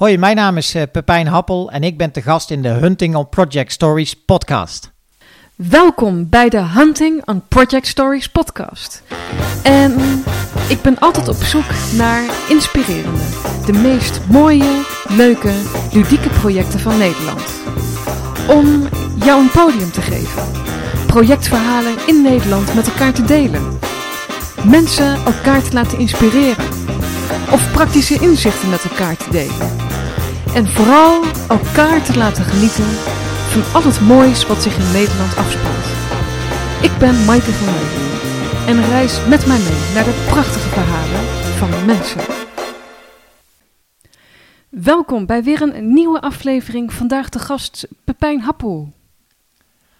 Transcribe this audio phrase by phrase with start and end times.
[0.00, 3.14] Hoi, mijn naam is uh, Pepijn Happel en ik ben te gast in de Hunting
[3.14, 4.90] on Project Stories podcast.
[5.54, 9.02] Welkom bij de Hunting on Project Stories podcast.
[9.62, 10.22] En
[10.68, 11.64] ik ben altijd op zoek
[11.96, 13.22] naar inspirerende,
[13.66, 15.52] de meest mooie, leuke,
[15.92, 17.60] ludieke projecten van Nederland.
[18.48, 18.88] Om
[19.24, 20.42] jou een podium te geven.
[21.06, 23.78] Projectverhalen in Nederland met elkaar te delen.
[24.64, 26.64] Mensen elkaar te laten inspireren.
[27.52, 29.89] Of praktische inzichten met elkaar te delen.
[30.54, 32.84] En vooral elkaar te laten genieten
[33.50, 35.86] van al het moois wat zich in Nederland afspeelt.
[36.82, 38.10] Ik ben Maaike van Leuven
[38.66, 41.20] en reis met mij mee naar de prachtige verhalen
[41.56, 42.20] van mensen.
[44.68, 46.92] Welkom bij weer een nieuwe aflevering.
[46.92, 48.92] Vandaag de gast Pepijn Happel.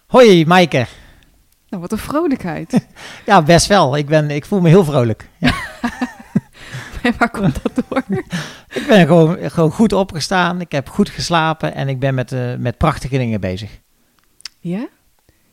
[0.06, 0.86] Hoi Maaike.
[1.68, 2.86] Nou, wat een vrolijkheid.
[3.26, 3.96] ja, best wel.
[3.96, 5.28] Ik, ben, ik voel me heel vrolijk.
[5.38, 5.52] Ja.
[7.18, 8.02] waar komt dat door?
[8.80, 10.60] ik ben gewoon, gewoon goed opgestaan.
[10.60, 13.70] Ik heb goed geslapen en ik ben met, uh, met prachtige dingen bezig.
[14.60, 14.88] Ja?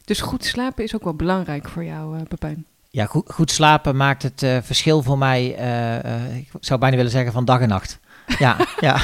[0.06, 2.66] Dus goed slapen is ook wel belangrijk voor jou, uh, Pepijn?
[2.90, 5.46] Ja, goed, goed slapen maakt het uh, verschil voor mij,
[6.38, 8.00] ik zou bijna willen zeggen, van dag en nacht.
[8.40, 9.02] Ja, ja.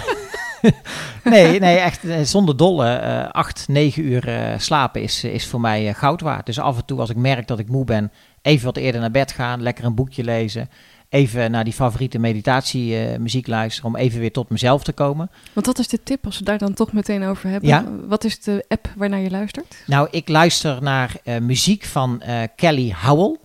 [1.23, 2.99] nee, nee, echt zonder dolle.
[3.31, 6.45] acht, negen uur slapen is, is voor mij goud waard.
[6.45, 9.11] Dus af en toe als ik merk dat ik moe ben, even wat eerder naar
[9.11, 10.69] bed gaan, lekker een boekje lezen
[11.13, 15.29] even naar die favoriete meditatiemuziek uh, luisteren om even weer tot mezelf te komen.
[15.53, 17.69] Want wat is de tip als we daar dan toch meteen over hebben?
[17.69, 17.85] Ja?
[18.07, 19.83] Wat is de app waarnaar je luistert?
[19.85, 23.37] Nou, ik luister naar uh, muziek van uh, Kelly Howell.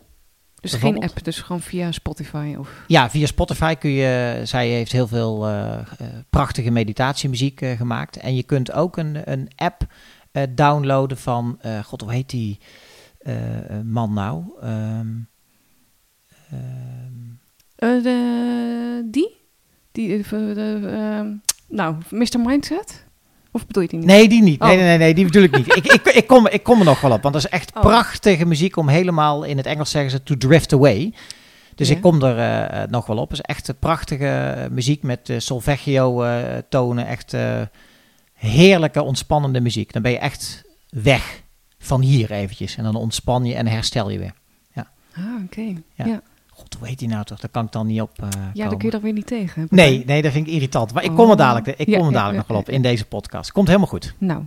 [0.61, 2.55] Dus geen app, dus gewoon via Spotify?
[2.59, 2.85] Of?
[2.87, 4.41] Ja, via Spotify kun je.
[4.45, 5.49] Zij heeft heel veel
[6.31, 8.17] prachtige meditatiemuziek gemaakt.
[8.17, 9.87] En je kunt ook een, een app
[10.51, 11.59] downloaden van.
[11.85, 12.61] God, hoe heet die
[13.83, 14.45] man nou?
[14.65, 15.29] Um,
[17.79, 19.37] uh, de, die?
[19.93, 21.21] die uh,
[21.69, 22.41] nou, Mr.
[22.41, 23.07] Mindset?
[23.51, 24.09] Of bedoel je die niet?
[24.09, 24.61] Nee, die niet.
[24.61, 24.83] Nee, oh.
[24.83, 25.77] nee, nee, die bedoel ik niet.
[25.77, 27.81] ik, ik, ik, kom, ik kom er nog wel op, want dat is echt oh.
[27.81, 31.15] prachtige muziek om helemaal, in het Engels zeggen ze, to drift away.
[31.75, 33.31] Dus ik kom er uh, nog wel op.
[33.31, 36.25] Het is echt prachtige muziek met uh, solfeggio
[36.69, 37.07] tonen.
[37.07, 37.37] Echt
[38.35, 39.93] heerlijke, ontspannende muziek.
[39.93, 41.43] Dan ben je echt weg
[41.79, 42.77] van hier eventjes.
[42.77, 44.33] En dan ontspan je en herstel je weer.
[44.73, 44.91] Ja.
[45.15, 45.75] Ah, oké.
[45.95, 46.05] ja.
[46.05, 46.23] ja.
[46.59, 47.41] God, hoe heet die nou toch?
[47.41, 48.23] Daar kan ik dan niet op.
[48.23, 49.67] Uh, ja, daar kun je dan weer niet tegen.
[49.71, 50.93] Nee, nee, dat vind ik irritant.
[50.93, 51.37] Maar ik kom er oh.
[51.37, 53.53] dadelijk, ik kom er dadelijk nog wel op in deze podcast.
[53.53, 54.15] Komt helemaal goed.
[54.19, 54.43] Nou,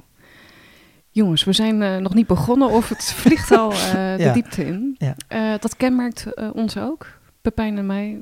[1.10, 4.98] jongens, we zijn uh, nog niet begonnen of het vliegt al uh, de diepte in.
[5.60, 7.20] dat kenmerkt ons ook.
[7.42, 8.22] Pepijn en mij.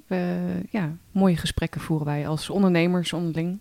[0.69, 3.59] ja, mooie gesprekken voeren wij als ondernemers onderling.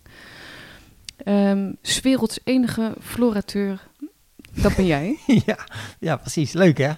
[1.25, 3.87] Um, werelds enige florateur,
[4.53, 5.17] dat ben jij.
[5.45, 5.57] ja,
[5.99, 6.53] ja, precies.
[6.53, 6.91] Leuk hè?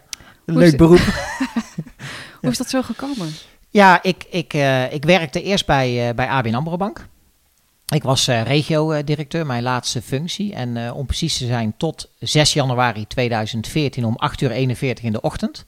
[0.45, 0.99] Leuk beroep.
[2.41, 3.33] Hoe is dat zo gekomen?
[3.69, 7.07] Ja, ik, ik, uh, ik werkte eerst bij, uh, bij ABN AMRO Bank.
[7.93, 10.53] Ik was uh, regio-directeur, mijn laatste functie.
[10.53, 15.21] En om precies te zijn tot 6 januari 2014 om 8 uur 41 in de
[15.21, 15.65] ochtend.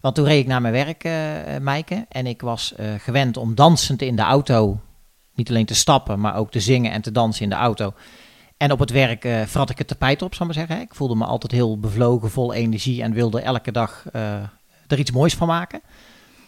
[0.00, 1.08] Want toen reed ik naar mijn werk,
[1.62, 2.06] Maaike.
[2.08, 4.80] En ik was gewend om dansend in de auto,
[5.34, 7.94] niet alleen te stappen, maar ook te zingen en te dansen in de auto.
[8.56, 10.86] En op het werk uh, vrat ik het tapijt op, zal ik maar zeggen.
[10.86, 14.04] Ik voelde me altijd heel bevlogen, vol energie en wilde elke dag
[14.86, 15.80] er iets moois van maken.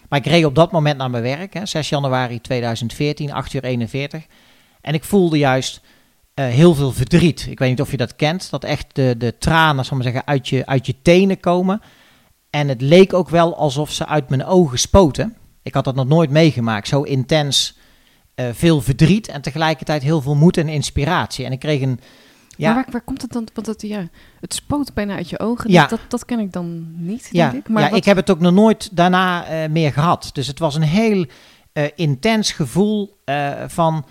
[0.08, 3.64] Maar ik reed op dat moment naar mijn werk, hè, 6 januari 2014, 8 uur
[3.64, 4.26] 41.
[4.80, 5.80] En ik voelde juist
[6.34, 7.46] uh, heel veel verdriet.
[7.50, 10.26] Ik weet niet of je dat kent, dat echt de, de tranen zal maar zeggen,
[10.26, 11.80] uit, je, uit je tenen komen.
[12.50, 15.36] En het leek ook wel alsof ze uit mijn ogen spoten.
[15.62, 17.76] Ik had dat nog nooit meegemaakt, zo intens
[18.36, 21.44] uh, veel verdriet en tegelijkertijd heel veel moed en inspiratie.
[21.44, 22.00] En ik kreeg een,
[22.56, 22.66] ja.
[22.66, 23.48] Maar waar, waar, komt het dan?
[23.54, 24.08] Want het, ja,
[24.40, 25.70] het spoot bijna uit je ogen.
[25.70, 25.86] Ja.
[25.86, 27.50] dat, dat ken ik dan niet, ja.
[27.50, 27.72] denk ik.
[27.72, 30.30] Maar ja, ik heb het ook nog nooit daarna uh, meer gehad.
[30.32, 31.26] Dus het was een heel
[31.72, 34.04] uh, intens gevoel uh, van...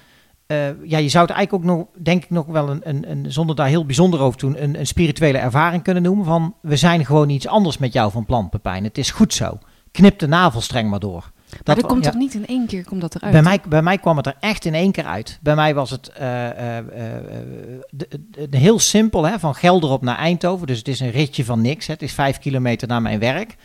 [0.83, 3.55] ja, je zou het eigenlijk ook nog, denk ik, nog wel een, een, een zonder
[3.55, 6.25] daar heel bijzonder over te doen, een, een spirituele ervaring kunnen noemen.
[6.25, 8.83] Van we zijn gewoon iets anders met jou van plan, Pepijn.
[8.83, 9.59] Het is goed zo.
[9.91, 11.31] Knip de navelstreng maar door.
[11.63, 13.33] Dat, maar komt toch niet in één keer komt dat eruit?
[13.33, 15.39] Bij mij, bij mij kwam het er echt in één keer uit.
[15.41, 16.83] Bij mij was het uh, uh, uh,
[18.49, 20.67] heel simpel, hè, van Gelderop naar Eindhoven.
[20.67, 21.87] Dus het is een ritje van niks.
[21.87, 21.93] Hè.
[21.93, 23.55] Het is vijf kilometer naar mijn werk.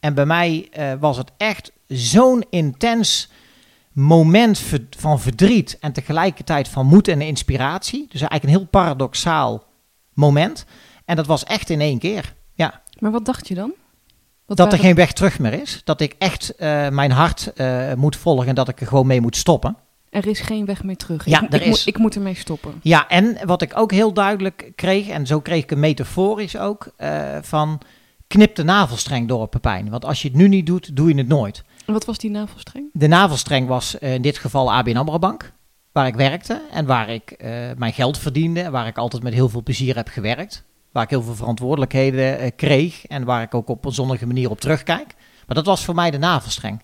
[0.00, 0.70] En bij mij
[1.00, 3.30] was het echt zo'n intens
[3.92, 8.06] moment van verdriet en tegelijkertijd van moed en inspiratie.
[8.08, 9.64] Dus eigenlijk een heel paradoxaal
[10.12, 10.64] moment.
[11.04, 12.82] En dat was echt in één keer, ja.
[12.98, 13.72] Maar wat dacht je dan?
[14.46, 15.80] Dat er geen weg terug meer is.
[15.84, 19.20] Dat ik echt uh, mijn hart uh, moet volgen en dat ik er gewoon mee
[19.20, 19.76] moet stoppen.
[20.10, 21.26] Er is geen weg meer terug.
[21.26, 21.68] Ja, ik, er ik is.
[21.68, 22.74] Moet, ik moet ermee stoppen.
[22.82, 26.92] Ja, en wat ik ook heel duidelijk kreeg, en zo kreeg ik een metaforisch ook,
[26.98, 27.80] uh, van
[28.26, 29.90] knip de navelstreng door, Pepijn.
[29.90, 31.64] Want als je het nu niet doet, doe je het nooit.
[31.86, 32.88] En wat was die navelstreng?
[32.92, 35.52] De navelstreng was in dit geval ABN AMRO Bank.
[35.92, 39.48] waar ik werkte en waar ik eh, mijn geld verdiende, waar ik altijd met heel
[39.48, 40.64] veel plezier heb gewerkt,
[40.94, 44.50] waar ik heel veel verantwoordelijkheden eh, kreeg en waar ik ook op een zonnige manier
[44.50, 45.14] op terugkijk.
[45.46, 46.82] Maar dat was voor mij de navelstreng.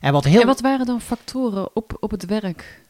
[0.00, 2.80] En wat heel En wat waren dan factoren op, op het werk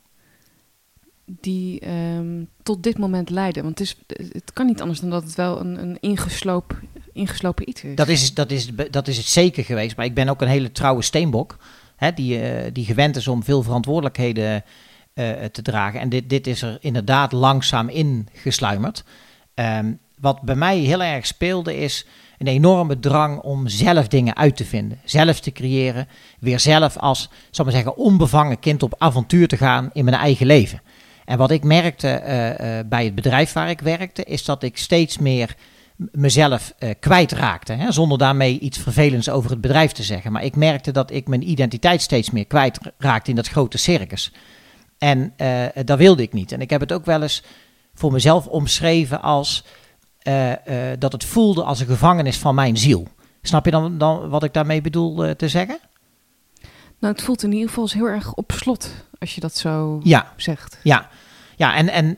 [1.24, 3.62] die ehm, tot dit moment leiden?
[3.62, 6.80] Want het, is, het kan niet anders dan dat het wel een, een ingesloop,
[7.12, 7.96] ingeslopen iets is.
[7.96, 9.96] Dat is, dat, is, dat is het zeker geweest.
[9.96, 11.56] Maar ik ben ook een hele trouwe steenbok.
[11.96, 14.64] Hè, die, eh, die gewend is om veel verantwoordelijkheden
[15.14, 16.00] eh, te dragen.
[16.00, 19.04] En dit, dit is er inderdaad langzaam in gesluimerd.
[19.54, 19.92] Ehm,
[20.22, 22.06] wat bij mij heel erg speelde is
[22.38, 25.00] een enorme drang om zelf dingen uit te vinden.
[25.04, 26.08] Zelf te creëren.
[26.40, 30.46] Weer zelf als, zal maar zeggen, onbevangen kind op avontuur te gaan in mijn eigen
[30.46, 30.82] leven.
[31.24, 34.78] En wat ik merkte eh, eh, bij het bedrijf waar ik werkte, is dat ik
[34.78, 35.56] steeds meer
[35.96, 37.72] mezelf eh kwijtraakte.
[37.72, 40.32] Hè, zonder daarmee iets vervelends over het bedrijf te zeggen.
[40.32, 44.32] Maar ik merkte dat ik mijn identiteit steeds meer kwijtraakte in dat grote circus.
[44.98, 45.34] En
[45.84, 46.52] dat wilde ik niet.
[46.52, 47.42] En ik heb het ook wel eens
[47.94, 49.64] voor mezelf omschreven als
[50.22, 50.58] eh, eh,
[50.98, 53.06] dat het voelde als een gevangenis van mijn ziel.
[53.42, 55.78] Snap je dan, dan wat ik daarmee bedoel eh, te zeggen?
[56.98, 60.32] Nou, het voelt in ieder geval heel erg op slot als je dat zo Ja,
[60.36, 60.78] zegt.
[60.82, 61.08] Ja,
[61.56, 62.16] ja en, en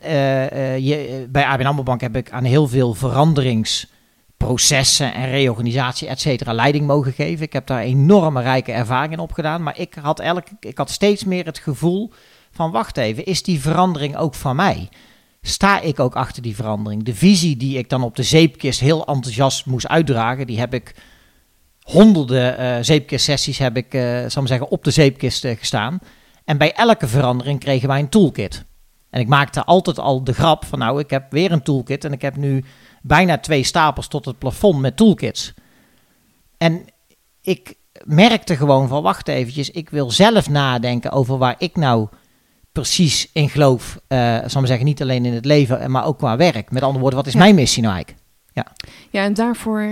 [0.84, 6.52] je, bij ABN AMRO Bank heb ik aan heel veel veranderingsprocessen en reorganisatie, et cetera,
[6.52, 7.44] leiding mogen geven.
[7.44, 9.62] Ik heb daar enorme rijke ervaringen op gedaan.
[9.62, 12.12] Maar ik had, elk, ik had steeds meer het gevoel
[12.50, 14.88] van, wacht even, is die verandering ook van mij?
[15.46, 17.02] Sta ik ook achter die verandering?
[17.02, 20.94] De visie die ik dan op de zeepkist heel enthousiast moest uitdragen, die heb ik
[21.80, 25.98] honderden eh zeepkistsessies heb ik, eh zal ik zeggen, op de zeepkist eh, gestaan.
[26.44, 28.64] En bij elke verandering kregen wij een toolkit.
[29.10, 32.12] En ik maakte altijd al de grap van nou, ik heb weer een toolkit en
[32.12, 32.64] ik heb nu
[33.02, 35.54] bijna twee stapels tot het plafond met toolkits.
[36.56, 36.84] En
[37.40, 37.74] ik
[38.04, 42.08] merkte gewoon van wacht eventjes, ik wil zelf nadenken over waar ik nou
[42.74, 43.98] precies in geloof.
[44.08, 46.70] eh zal ik maar zeggen, niet alleen in het leven, maar ook qua werk.
[46.70, 47.38] Met andere woorden, wat is Ja.
[47.38, 48.22] mijn missie nou eigenlijk?
[49.10, 49.82] Ja, en daarvoor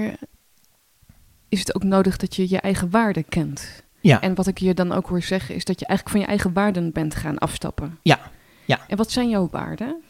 [1.49, 3.83] is het ook nodig dat je je eigen waarden kent.
[4.01, 4.21] Ja.
[4.21, 6.53] En wat ik je dan ook hoor zeggen, is dat je eigenlijk van je eigen
[6.53, 7.99] waarden bent gaan afstappen.
[8.03, 8.19] Ja,
[8.65, 8.81] ja.
[8.89, 10.03] En wat zijn jouw waarden?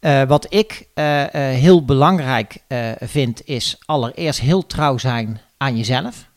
[0.00, 5.76] Eh, wat ik eh, eh, heel belangrijk eh, vind, is allereerst heel trouw zijn aan
[5.76, 6.28] jezelf.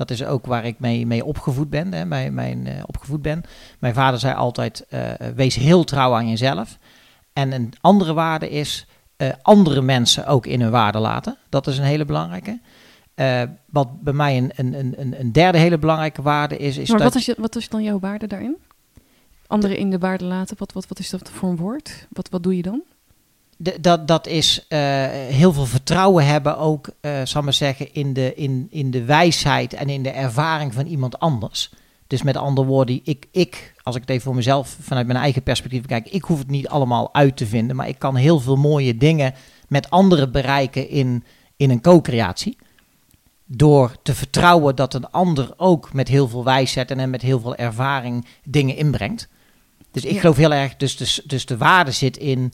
[0.00, 1.92] Dat is ook waar ik mee, mee opgevoed ben.
[1.92, 3.42] Hè, mijn, mijn, eh, opgevoed ben.
[3.78, 5.02] Mijn vader zei altijd: eh,
[5.34, 6.78] wees heel trouw aan jezelf.
[7.32, 8.86] En een andere waarde is
[9.16, 11.36] eh, andere mensen ook in hun waarde laten.
[11.48, 12.60] Dat is een hele belangrijke.
[13.70, 16.76] Wat bij mij een, een, een, een derde hele belangrijke waarde is.
[16.76, 18.56] is maar dat wat is, je, wat is dan jouw waarde daarin?
[19.46, 22.06] Anderen in de waarde laten, wat, wat, wat is dat voor een woord?
[22.10, 22.82] Wat, wat doe je dan?
[23.80, 24.78] Dat, dat is eh,
[25.10, 29.04] heel veel vertrouwen hebben ook, eh zal ik maar zeggen, in de, in, in de
[29.04, 31.70] wijsheid en in de ervaring van iemand anders.
[32.06, 35.42] Dus met andere woorden, ik, ik, als ik het even voor mezelf vanuit mijn eigen
[35.42, 38.56] perspectief bekijk, ik hoef het niet allemaal uit te vinden, maar ik kan heel veel
[38.56, 39.34] mooie dingen
[39.68, 41.24] met anderen bereiken in,
[41.56, 42.56] in een co-creatie.
[43.46, 47.56] Door te vertrouwen dat een ander ook met heel veel wijsheid en met heel veel
[47.56, 49.28] ervaring dingen inbrengt.
[49.92, 50.20] Dus ik Ja.
[50.20, 52.52] geloof heel erg, dus, dus, dus de waarde zit in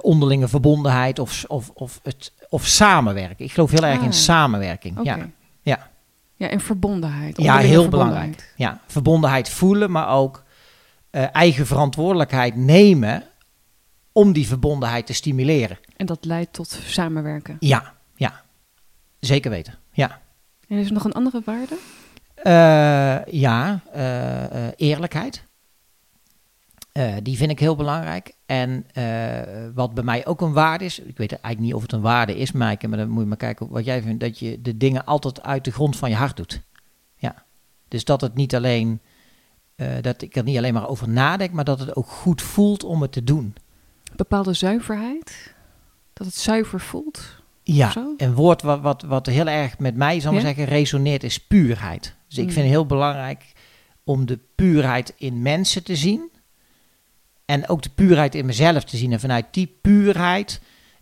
[0.00, 3.44] onderlinge verbondenheid of, of, of, het, of samenwerken.
[3.44, 4.04] Ik geloof heel erg Ah.
[4.04, 4.98] in samenwerking.
[4.98, 5.08] Oké.
[5.14, 5.28] Ja.
[5.62, 5.90] Ja.
[6.36, 7.42] Ja, en verbondenheid.
[7.42, 8.52] ja, heel belangrijk.
[8.56, 10.42] Ja, verbondenheid voelen, maar ook
[11.10, 13.22] eh, eigen verantwoordelijkheid nemen
[14.12, 15.78] om die verbondenheid te stimuleren.
[15.96, 17.56] En dat leidt tot samenwerken.
[17.60, 18.42] Ja, ja.
[19.20, 19.74] Zeker weten.
[19.92, 20.20] Ja.
[20.68, 21.76] En is er nog een andere waarde?
[22.34, 25.42] Eh, ja, eh, eh, eerlijkheid.
[26.94, 28.32] Eh, die vind ik heel belangrijk.
[28.46, 31.92] En eh, wat bij mij ook een waarde is, ik weet eigenlijk niet of het
[31.92, 34.60] een waarde is, Maaike, maar dan moet je maar kijken wat jij vindt, dat je
[34.62, 36.60] de dingen altijd uit de grond van je hart doet.
[37.16, 37.44] Ja.
[37.88, 39.00] Dus dat het niet alleen,
[39.74, 42.84] eh, dat ik er niet alleen maar over nadenk, maar dat het ook goed voelt
[42.84, 43.54] om het te doen.
[44.16, 45.54] Bepaalde zuiverheid?
[46.12, 47.42] Dat het zuiver voelt?
[47.62, 48.14] Ja, Zo?
[48.16, 50.44] een woord wat, wat, wat heel erg met mij, zal ik Ja?
[50.44, 52.14] zeggen, resoneert is puurheid.
[52.28, 52.50] Dus ik Mm.
[52.50, 53.52] vind het heel belangrijk
[54.04, 56.32] om de puurheid in mensen te zien.
[57.44, 59.12] En ook de puurheid in mezelf te zien.
[59.12, 60.60] En vanuit die puurheid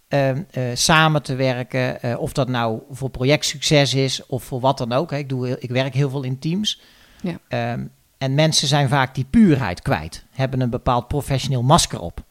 [0.09, 2.03] ehm, eh, samen te werken.
[2.03, 5.11] eh, of dat nou voor projectsucces is of voor wat dan ook.
[5.11, 5.17] Hè.
[5.17, 6.81] Ik, doe, ik werk heel veel in teams.
[7.23, 7.39] Ja.
[7.49, 7.87] Ehm,
[8.19, 10.25] en mensen zijn vaak die puurheid kwijt.
[10.31, 12.25] Hebben een bepaald professioneel masker op.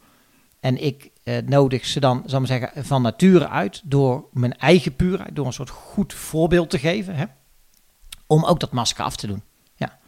[0.59, 3.81] En ik eh, nodig ze dan, zal ik maar zeggen, van nature uit.
[3.83, 5.35] Door mijn eigen puurheid.
[5.35, 7.15] Door een soort goed voorbeeld te geven.
[7.15, 7.25] Hè,
[8.27, 9.43] om ook dat masker af te doen.
[9.75, 9.99] Ja.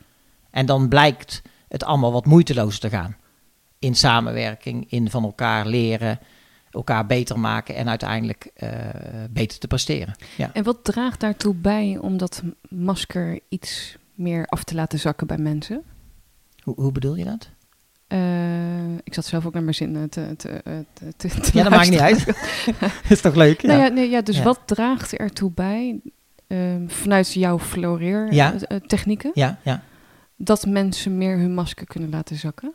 [0.50, 3.16] En dan blijkt het allemaal wat moeitelozer te gaan.
[3.84, 6.20] In samenwerking, in van elkaar leren,
[6.72, 8.70] elkaar beter maken en uiteindelijk eh,
[9.30, 10.16] beter te presteren.
[10.38, 10.50] Ja.
[10.54, 15.38] En wat draagt daartoe bij om dat masker iets meer af te laten zakken bij
[15.38, 15.84] mensen?
[16.64, 17.50] Hoe, hoe bedoel je dat?
[18.08, 20.62] Eh, ik zat zelf ook naar mijn zin eh, te, te,
[21.18, 22.26] te, Ja, dat maakt niet uit.
[23.10, 23.62] is toch leuk?
[23.68, 24.44] Nou ja, nee, ja, dus Ja.
[24.44, 26.00] wat draagt er ertoe bij,
[26.48, 28.56] ehm, vanuit jouw floreer Ja.
[28.88, 29.84] technieken, ja, ja.
[30.36, 32.74] dat mensen meer hun masker kunnen laten zakken?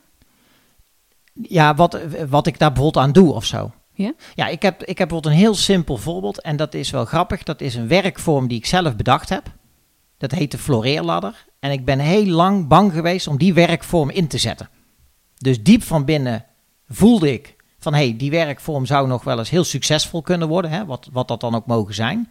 [1.42, 3.73] Ja, wat, wat ik daar bijvoorbeeld aan doe of zo.
[3.92, 4.12] Ja?
[4.35, 6.40] Ja, ik heb, ik heb bijvoorbeeld een heel simpel voorbeeld.
[6.40, 7.42] En dat is wel grappig.
[7.42, 9.52] Dat is een werkvorm die ik zelf bedacht heb.
[10.16, 11.47] Dat heet de floreerladder.
[11.61, 14.68] En ik ben heel lang bang geweest om die werkvorm in te zetten.
[15.37, 16.45] Dus diep van binnen
[16.88, 17.95] voelde ik van...
[17.95, 20.71] hé, hey, die werkvorm zou nog wel eens heel succesvol kunnen worden.
[20.71, 20.85] Hè?
[20.85, 22.30] Wat, wat dat dan ook mogen zijn.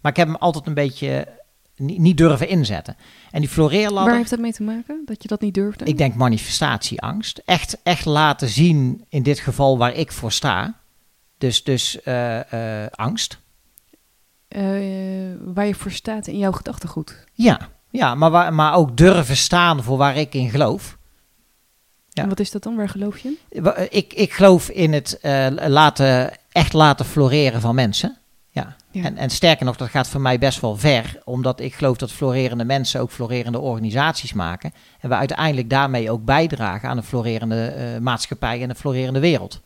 [0.00, 1.28] Maar ik heb hem altijd een beetje
[1.76, 2.96] niet, durven inzetten.
[3.30, 4.04] En die floreerladder...
[4.04, 5.84] Waar heeft dat mee te maken, dat je dat niet durfde?
[5.84, 7.42] Ik denk manifestatieangst.
[7.44, 10.80] Echt, echt laten zien, in dit geval waar ik voor sta.
[11.38, 13.38] Dus, dus eh, eh, angst.
[14.48, 14.62] Eh,
[15.40, 17.24] waar je voor staat in jouw gedachtegoed.
[17.32, 20.98] Ja, ja maar, waar, maar ook durven staan voor waar ik in geloof.
[22.08, 22.22] Ja.
[22.22, 22.76] En wat is dat dan?
[22.76, 23.88] Waar geloof je in?
[23.90, 25.18] Ik, ik geloof in het
[25.66, 28.18] laten, echt laten floreren van mensen.
[28.94, 29.00] Ja.
[29.00, 29.06] Ja.
[29.06, 31.20] En, en sterker nog, dat gaat voor mij best wel ver.
[31.24, 34.72] Omdat ik geloof dat florerende mensen ook florerende organisaties maken.
[35.00, 39.62] En we uiteindelijk daarmee ook bijdragen aan een florerende eh, maatschappij en een florerende wereld.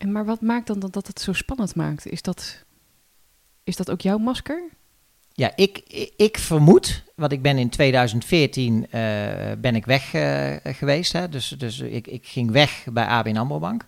[0.00, 2.06] En maar wat maakt dan dat, dat het zo spannend maakt?
[2.06, 2.64] Is dat,
[3.64, 4.62] is dat ook jouw masker?
[5.32, 9.00] Ja, ik, ik, ik vermoed, want ik ben in 2014 eh,
[9.58, 11.12] ben ik weg eh, geweest.
[11.12, 11.28] Hè?
[11.28, 13.84] Dus, dus ik, ik ging weg bij ABN AMRO Bank.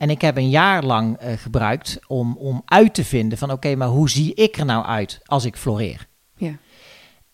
[0.00, 3.74] En ik heb een jaar lang eh, gebruikt om, om uit te vinden van oké,
[3.74, 6.06] maar hoe zie ik er nou uit als ik floreer?
[6.36, 6.52] Ja.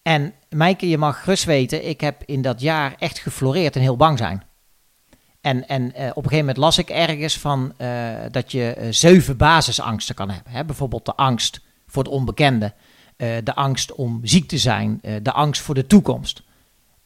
[0.03, 3.97] En Maaike, je mag gerust weten, ik heb in dat jaar echt gefloreerd en heel
[3.97, 4.43] bang zijn.
[5.41, 7.89] En, en eh, op een gegeven moment las ik ergens van eh,
[8.31, 10.53] dat je zeven basisangsten kan hebben.
[10.53, 10.65] Hè?
[10.65, 12.75] Bijvoorbeeld de angst voor het onbekende,
[13.17, 16.43] de angst om ziek te zijn, de angst voor de toekomst.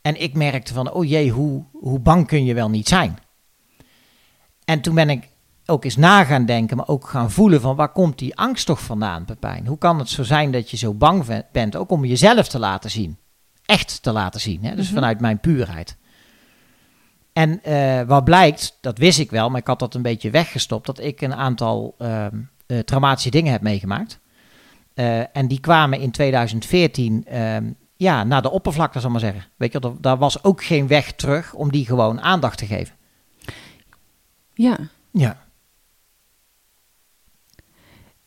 [0.02, 3.19] En ik merkte van, oh jee, hoe, hoe bang kun je wel niet zijn?
[4.64, 5.29] En toen ben ik
[5.71, 8.81] ook eens na gaan denken, maar ook gaan voelen van waar komt die angst toch
[8.81, 9.67] vandaan, Pepijn?
[9.67, 12.91] Hoe kan het zo zijn dat je zo bang bent, ook om jezelf te laten
[12.91, 13.19] zien?
[13.65, 14.75] Echt te laten zien, hè?
[14.75, 14.95] dus Mhm.
[14.95, 15.97] vanuit mijn puurheid.
[17.33, 20.87] En eh, wat blijkt, dat wist ik wel, maar ik had dat een beetje weggestopt,
[20.87, 22.37] dat ik een aantal ehm,
[22.67, 24.19] eh, traumatische dingen heb meegemaakt.
[24.95, 29.50] Eh, en die kwamen in 2014 ehm, ja, naar de oppervlakte, zal ik maar zeggen.
[29.57, 32.95] Weet je, daar was ook geen weg terug om die gewoon aandacht te geven.
[34.55, 34.79] Ja.
[35.12, 35.37] Ja.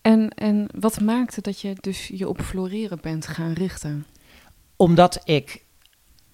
[0.04, 4.06] En, en wat maakte dat je dus je op floreren bent gaan richten?
[4.76, 5.66] Omdat ik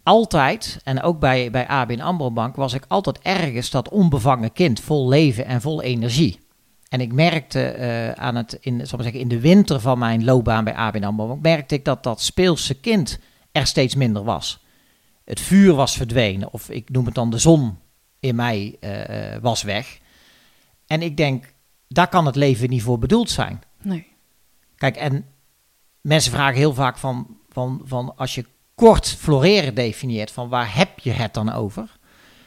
[0.03, 4.79] altijd, en ook bij, bij ABN AMRO Bank, was ik altijd ergens dat onbevangen kind,
[4.79, 6.39] vol leven en vol energie.
[6.88, 10.23] En ik merkte eh, aan het, in, zal ik zeggen, in de winter van mijn
[10.23, 13.19] loopbaan bij ABN AMRO Bank, merkte ik dat dat speelse kind
[13.51, 14.63] er steeds minder was.
[15.25, 17.77] Het vuur was verdwenen, of ik noem het dan de zon
[18.19, 19.99] in mij eh, eh, was weg.
[20.88, 21.53] En ik denk,
[21.91, 23.62] daar kan het leven niet voor bedoeld zijn.
[23.81, 24.08] Nee.
[24.75, 25.25] Kijk, en
[26.01, 31.00] mensen vragen heel vaak van, van, van als je kort floreren definieert, van waar heb
[31.00, 31.98] je het dan over?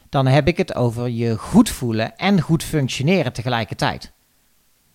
[0.09, 4.13] Dan heb ik het over je goed voelen en goed functioneren tegelijkertijd.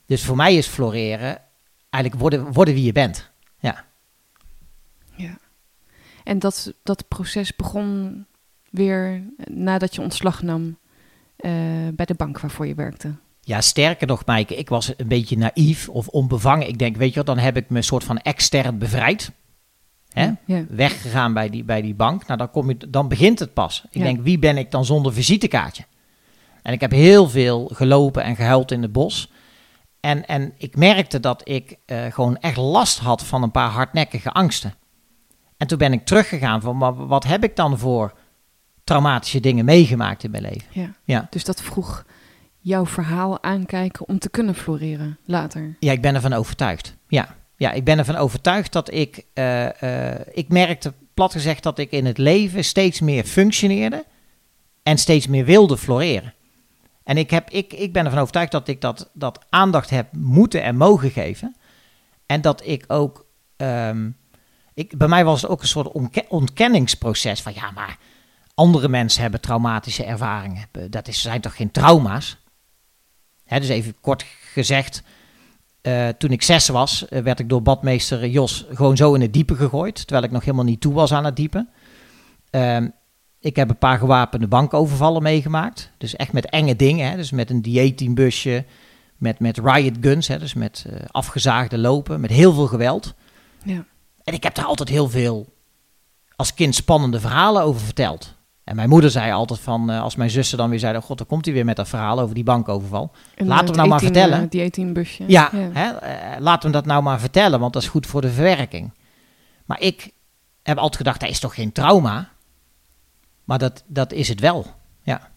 [0.06, 1.42] Dus voor mij is floreren
[1.90, 3.30] eigenlijk worden, worden wie je bent.
[3.60, 3.86] Ja.
[5.16, 5.38] Ja.
[6.24, 8.26] En dat, dat proces begon
[8.70, 10.78] weer nadat je ontslag nam
[11.36, 11.52] eh,
[11.94, 13.16] bij de bank waarvoor je werkte.
[13.48, 16.68] Ja, sterker nog, Maaike, ik was een beetje naïef of onbevangen.
[16.68, 19.32] Ik denk, weet je wat, dan heb ik me een soort van extern bevrijd.
[20.10, 20.30] Hè?
[20.46, 20.64] Ja.
[20.70, 22.26] Weggegaan bij die, bij die bank.
[22.28, 23.84] Nou, dan, kom je, dan begint het pas.
[23.92, 24.04] Ik Ja.
[24.04, 25.84] denk, wie ben ik dan zonder visitekaartje?
[26.62, 29.32] En ik heb heel veel gelopen en gehuild in het bos.
[30.00, 34.32] En, en ik merkte dat ik eh, gewoon echt last had van een paar hardnekkige
[34.32, 34.74] angsten.
[35.58, 38.14] En toen ben ik teruggegaan van, maar wat heb ik dan voor
[38.84, 40.68] traumatische dingen meegemaakt in mijn leven?
[40.72, 40.94] Ja.
[41.04, 41.28] Ja.
[41.30, 42.06] Dus dat vroeg
[42.68, 45.76] jouw verhaal aankijken om te kunnen floreren later.
[45.80, 46.96] Ja, ik ben ervan overtuigd.
[47.08, 49.26] Ja, ja ik ben ervan overtuigd dat ik...
[49.34, 54.06] eh, eh, ik merkte plat gezegd dat ik in het leven steeds meer functioneerde...
[54.84, 56.34] en steeds meer wilde floreren.
[57.04, 60.64] En ik, heb, ik, ik ben ervan overtuigd dat ik dat, dat aandacht heb moeten
[60.64, 61.56] en mogen geven.
[62.26, 63.26] En dat ik ook...
[63.58, 64.10] ehm,
[64.74, 65.92] ik, bij mij was het ook een soort
[66.28, 67.54] ontkenningsproces van...
[67.54, 67.98] ja, maar
[68.54, 70.68] andere mensen hebben traumatische ervaringen.
[70.90, 72.38] Dat is, zijn toch geen trauma's?
[73.48, 75.04] Hè, dus even kort gezegd...
[75.82, 79.34] Eh, toen ik zes was, eh, werd ik door badmeester Jos gewoon zo in het
[79.34, 79.96] diepe gegooid.
[79.96, 81.68] Terwijl ik nog helemaal niet toe was aan het diepe.
[82.50, 82.88] Ehm,
[83.40, 85.92] ik heb een paar gewapende bankovervallen meegemaakt.
[85.98, 87.10] Dus echt met enge dingen.
[87.10, 87.16] Hè?
[87.16, 88.66] Dus met een dieetteambusje,
[89.18, 90.28] met, met riot guns.
[90.28, 90.40] Hè?
[90.40, 93.14] Dus met eh, afgezaagde lopen, met heel veel geweld.
[93.64, 93.86] Ja.
[94.24, 95.54] En ik heb daar altijd heel veel
[96.36, 98.36] als kind spannende verhalen over verteld.
[98.68, 101.02] En mijn moeder zei altijd van, eh, als mijn zussen dan weer zeiden...
[101.02, 103.12] God, dan komt hij weer met dat verhaal over die bankoverval.
[103.36, 104.42] Laten we nou maar 18, vertellen.
[104.44, 105.24] eh, die 18-busje.
[105.28, 108.30] Ja, Hè, eh, laten we dat nou maar vertellen, want dat is goed voor de
[108.32, 108.92] verwerking.
[109.66, 110.12] Maar ik
[110.64, 112.30] heb altijd gedacht, dat is toch geen trauma?
[113.44, 114.66] Maar dat, dat is het wel,
[115.04, 115.30] ja.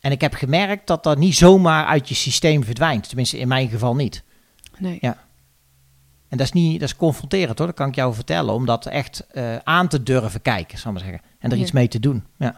[0.00, 3.06] En ik heb gemerkt dat dat niet zomaar uit je systeem verdwijnt.
[3.08, 4.22] Tenminste, in mijn geval niet.
[4.78, 4.98] Nee.
[5.00, 5.16] Ja.
[6.28, 8.54] En dat is niet, dat is confronterend hoor, dat kan ik jou vertellen.
[8.54, 9.26] Om dat echt
[9.64, 11.27] aan te durven kijken, zal ik maar zeggen.
[11.38, 11.62] En er Ja.
[11.62, 12.50] iets mee te doen, ja.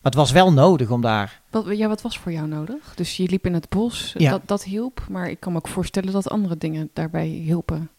[0.00, 1.40] Maar het was wel nodig om daar...
[1.50, 2.94] Wat, ja, wat was voor jou nodig?
[2.94, 4.30] Dus je liep in het bos, Ja.
[4.30, 5.06] dat, dat hielp.
[5.10, 7.90] Maar ik kan me ook voorstellen dat andere dingen daarbij hielpen.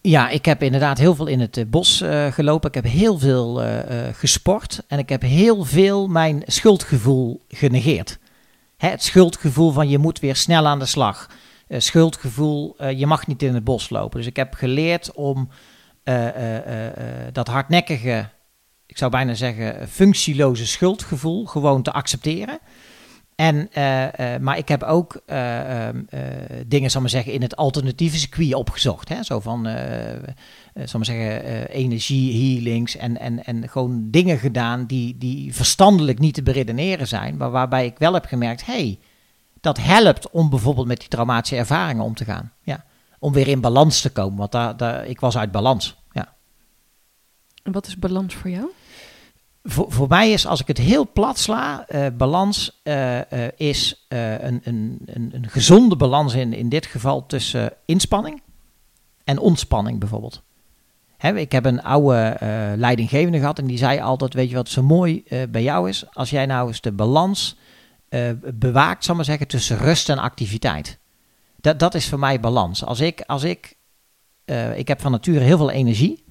[0.00, 2.68] Ja, ik heb inderdaad heel veel in het eh, bos eh, gelopen.
[2.68, 4.82] Ik heb heel veel eh, gesport.
[4.86, 8.18] En ik heb heel veel mijn schuldgevoel genegeerd.
[8.76, 11.30] Hè, het schuldgevoel van je moet weer snel aan de slag.
[11.68, 14.18] Schuldgevoel, je mag niet in het bos lopen.
[14.18, 15.48] Dus ik heb geleerd om
[17.32, 18.28] dat hardnekkige,
[18.88, 22.58] ik zou bijna zeggen functieloze schuldgevoel gewoon te accepteren.
[23.38, 25.88] En, eh, eh, maar ik heb ook eh,
[26.66, 29.08] dingen, zal maar zeggen, in het alternatieve circuit opgezocht.
[29.08, 29.22] Hè?
[29.22, 29.64] Zo van,
[30.74, 36.34] zal maar zeggen, energie, healings en, en, en gewoon dingen gedaan die, die verstandelijk niet
[36.34, 37.36] te beredeneren zijn.
[37.36, 38.98] Maar waarbij ik wel heb gemerkt, hey,
[39.60, 42.52] dat helpt om bijvoorbeeld met die traumatische ervaringen om te gaan.
[42.62, 42.84] Ja.
[43.18, 45.96] Om weer in balans te komen, want daar, daar, ik was uit balans.
[46.10, 46.34] Ja.
[47.62, 48.70] En wat is balans voor jou?
[49.70, 54.60] Voor, mij is, als ik het heel plat sla, eh, balans eh, eh, is een,
[54.64, 58.42] een, een, gezonde balans in, in dit geval tussen inspanning
[59.24, 60.42] en ontspanning bijvoorbeeld.
[61.16, 62.36] Hè, ik heb een oude
[62.76, 66.04] leidinggevende gehad en die zei altijd, weet je wat zo mooi bij jou is?
[66.12, 67.56] Als jij nou eens de balans
[68.54, 70.98] bewaakt, zal maar zeggen, tussen rust en activiteit.
[71.56, 72.84] Dat, dat is voor mij balans.
[72.84, 73.76] Als ik, als ik,
[74.74, 76.26] ik heb van nature heel veel energie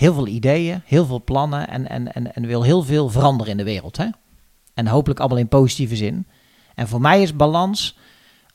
[0.00, 3.56] heel veel ideeën, heel veel plannen en, en, en, en wil heel veel veranderen in
[3.56, 3.96] de wereld.
[3.96, 4.06] Hè?
[4.74, 6.26] En hopelijk allemaal in positieve zin.
[6.74, 7.98] En voor mij is balans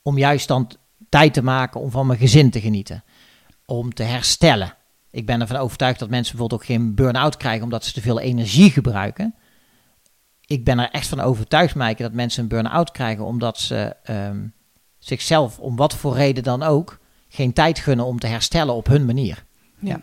[0.02, 0.70] om juist dan
[1.08, 3.04] tijd te maken om van mijn gezin te genieten.
[3.66, 4.74] Om te herstellen.
[5.10, 8.20] Ik ben ervan overtuigd dat mensen bijvoorbeeld ook geen burn-out krijgen omdat ze te veel
[8.20, 9.34] energie gebruiken.
[10.40, 14.46] Ik ben er echt van overtuigd, Maaike, dat mensen een burn-out krijgen omdat ze ehm,
[14.98, 19.04] zichzelf, om wat voor reden dan ook, geen tijd gunnen om te herstellen op hun
[19.04, 19.44] manier.
[19.78, 20.00] Ja.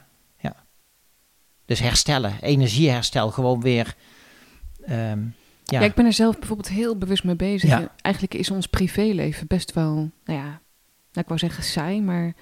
[1.66, 3.96] Dus herstellen, energieherstel, gewoon weer.
[4.86, 5.22] ehm,
[5.66, 5.80] Ja.
[5.80, 5.86] ja.
[5.86, 7.70] ik ben er zelf bijvoorbeeld heel bewust mee bezig.
[7.70, 7.92] Ja.
[8.02, 10.60] Eigenlijk is ons privéleven best wel, nou ja, nou,
[11.14, 12.34] ik wou zeggen saai, maar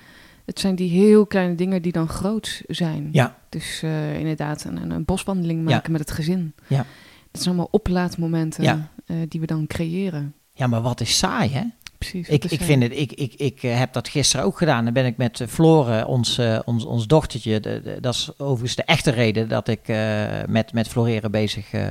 [0.46, 3.10] het zijn die heel kleine dingen die dan groot zijn.
[3.12, 5.76] ja, Dus eh, inderdaad, een, een, boswandeling Ja.
[5.76, 6.54] maken met het gezin.
[6.68, 6.86] Ja.
[7.32, 8.92] Dat zijn allemaal oplaadmomenten Ja.
[9.06, 10.34] eh, die we dan creëren.
[10.54, 11.64] ja, maar wat is saai, hè?
[12.10, 12.28] Precies.
[12.28, 14.84] Ik, ik vind het, ik, ik, ik eh, heb dat gisteren ook gedaan.
[14.84, 17.60] Dan ben ik met eh, Flore, ons, eh, ons, ons dochtertje.
[17.60, 21.72] de- de- dat is overigens de echte reden dat ik eh, met, met floreren bezig
[21.74, 21.84] eh,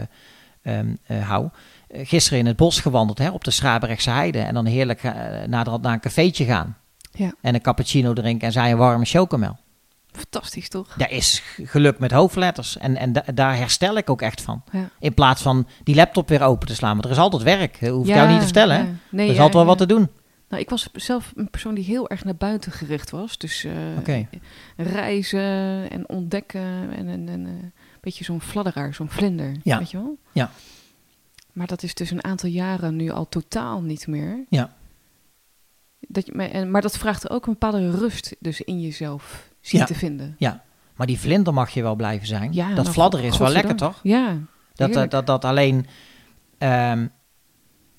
[0.63, 1.49] ehm, eh, hou.
[1.93, 4.39] Gisteren in het bos gewandeld, hè, op de Schraberechtse Heide.
[4.39, 5.03] En dan heerlijk
[5.47, 6.77] naderhand naar een cafeetje gaan.
[7.13, 7.33] Ja.
[7.41, 9.57] En een cappuccino drinken en zij een warme chocomel.
[10.13, 10.95] Fantastisch, toch?
[10.97, 12.79] Dat is geluk met hoofdletters.
[12.79, 14.63] En, en da- daar herstel ik ook echt van.
[14.73, 14.89] Ja.
[15.01, 16.93] In plaats van die laptop weer open te slaan.
[16.93, 17.81] Want er is altijd werk.
[17.81, 18.77] Dat hoef ik jou niet te vertellen.
[18.77, 18.83] hè?
[18.83, 18.89] ja.
[19.11, 20.09] Nee, er is altijd wel wat te doen.
[20.49, 23.39] Nou, ik was zelf een persoon die heel erg naar buiten gericht was.
[23.39, 23.73] Dus eh,
[24.77, 29.79] reizen en ontdekken en, en, en eh, een beetje zo'n fladderaar, zo'n vlinder, Ja.
[29.79, 30.19] weet je wel?
[30.33, 30.51] Ja.
[31.53, 34.45] Maar dat is dus een aantal jaren nu al totaal niet meer.
[34.49, 34.75] Ja.
[36.01, 39.81] Dat je, maar, en, maar dat vraagt ook een bepaalde rust dus in jezelf zien
[39.81, 39.87] Ja.
[39.87, 40.37] te vinden.
[40.97, 42.53] Maar die vlinder mag je wel blijven zijn.
[42.53, 44.01] Ja, dat nou, fladderen is wel lekker, toch?
[44.03, 44.37] Ja,
[44.75, 45.87] Dat, dat, dat, dat alleen...
[46.59, 47.07] ehm,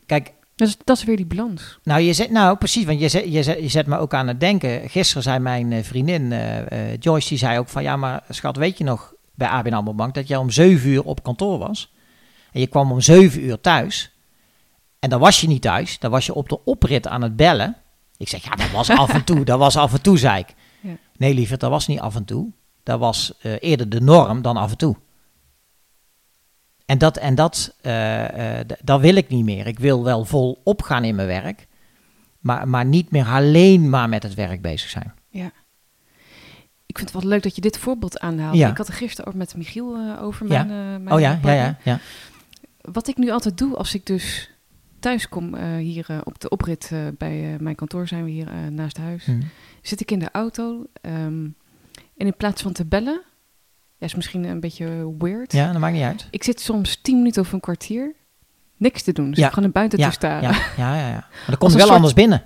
[0.05, 1.79] kijk, dat is, dat is weer die balans.
[1.83, 4.27] nou, je zet, nou precies, want je zet, je, zet, je zet me ook aan
[4.27, 4.89] het denken.
[4.89, 7.83] Gisteren zei mijn eh, vriendin eh, eh, Joyce, die zei ook van...
[7.83, 10.13] Ja, maar schat, weet je nog bij ABN AMRO Bank...
[10.13, 11.93] dat jij om zeven uur op kantoor was?
[12.51, 14.11] En je kwam om zeven uur thuis...
[14.99, 17.75] En dan was je niet thuis, dan was je op de oprit aan het bellen.
[18.17, 20.53] Ik zeg, ja, dat was af en toe, dat was af en toe, zei ik.
[21.21, 21.27] Ja.
[21.27, 22.51] Nee, lieverd, dat was niet af en toe.
[22.83, 24.95] Dat was eh, eerder de norm dan af en toe.
[26.85, 29.67] En dat, en dat, eh, eh, dat wil ik niet meer.
[29.67, 31.67] Ik wil wel vol opgaan in mijn werk,
[32.39, 35.13] maar, maar niet meer alleen maar met het werk bezig zijn.
[36.91, 38.57] Ik vind het wel leuk dat je dit voorbeeld aanhaalt.
[38.57, 38.69] Ja.
[38.69, 40.63] Ik had er gisteren ook met Michiel over Ja.
[40.63, 41.99] mijn, eh, mijn Oh ja, ja, ja, ja.
[42.81, 44.50] Wat ik nu altijd doe als ik dus
[45.01, 48.47] thuis kom, eh, hier eh, op de oprit eh, bij mijn kantoor zijn we hier
[48.71, 49.41] naast huis, Hm.
[49.81, 51.45] zit ik in de auto ehm,
[52.17, 53.21] en in plaats van te bellen,
[53.97, 55.51] ja, is misschien een beetje weird.
[55.51, 56.27] Ja, dat maakt niet uit.
[56.31, 58.15] Ik zit soms tien minuten of een kwartier
[58.77, 59.29] niks te doen.
[59.29, 59.43] Dus Ja.
[59.47, 60.41] ik gewoon naar buiten Ja, te staan.
[60.41, 60.57] ja, Ja.
[60.77, 61.13] ja, ja, ja.
[61.13, 62.43] Maar dan Als komt wel soort- anders binnen.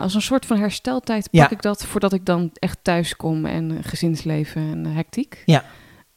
[0.00, 1.50] als een soort van hersteltijd pak Ja.
[1.50, 5.42] ik dat voordat ik dan echt thuis kom en gezinsleven en hectiek.
[5.44, 5.64] Ja.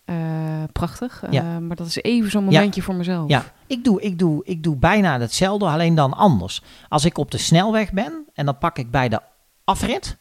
[0.10, 1.24] Eh, prachtig.
[1.24, 1.58] Eh.
[1.58, 3.30] Maar dat is even zo'n momentje voor mezelf.
[3.30, 6.62] Ja, ik doe, ik, doe, ik doe bijna hetzelfde, alleen dan anders.
[6.88, 9.20] Als ik op de snelweg ben en dan pak ik bij de
[9.64, 10.18] afrit,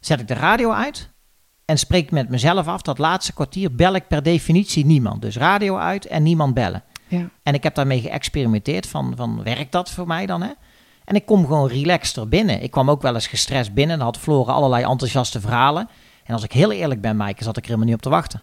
[0.00, 1.10] zet ik de radio uit
[1.64, 2.82] en spreek met mezelf af.
[2.82, 5.22] Dat laatste kwartier bel ik per definitie niemand.
[5.22, 6.82] Dus radio uit en niemand bellen.
[7.08, 7.28] Ja.
[7.42, 10.50] En ik heb daarmee geëxperimenteerd van, van werkt dat voor mij dan hè?
[11.04, 12.62] En ik kom gewoon relaxed er binnen.
[12.62, 13.96] Ik kwam ook wel eens gestrest binnen.
[13.96, 15.88] Dan had Flora allerlei enthousiaste verhalen.
[16.24, 18.42] En als ik heel eerlijk ben, Maaike, zat ik er helemaal niet op te wachten.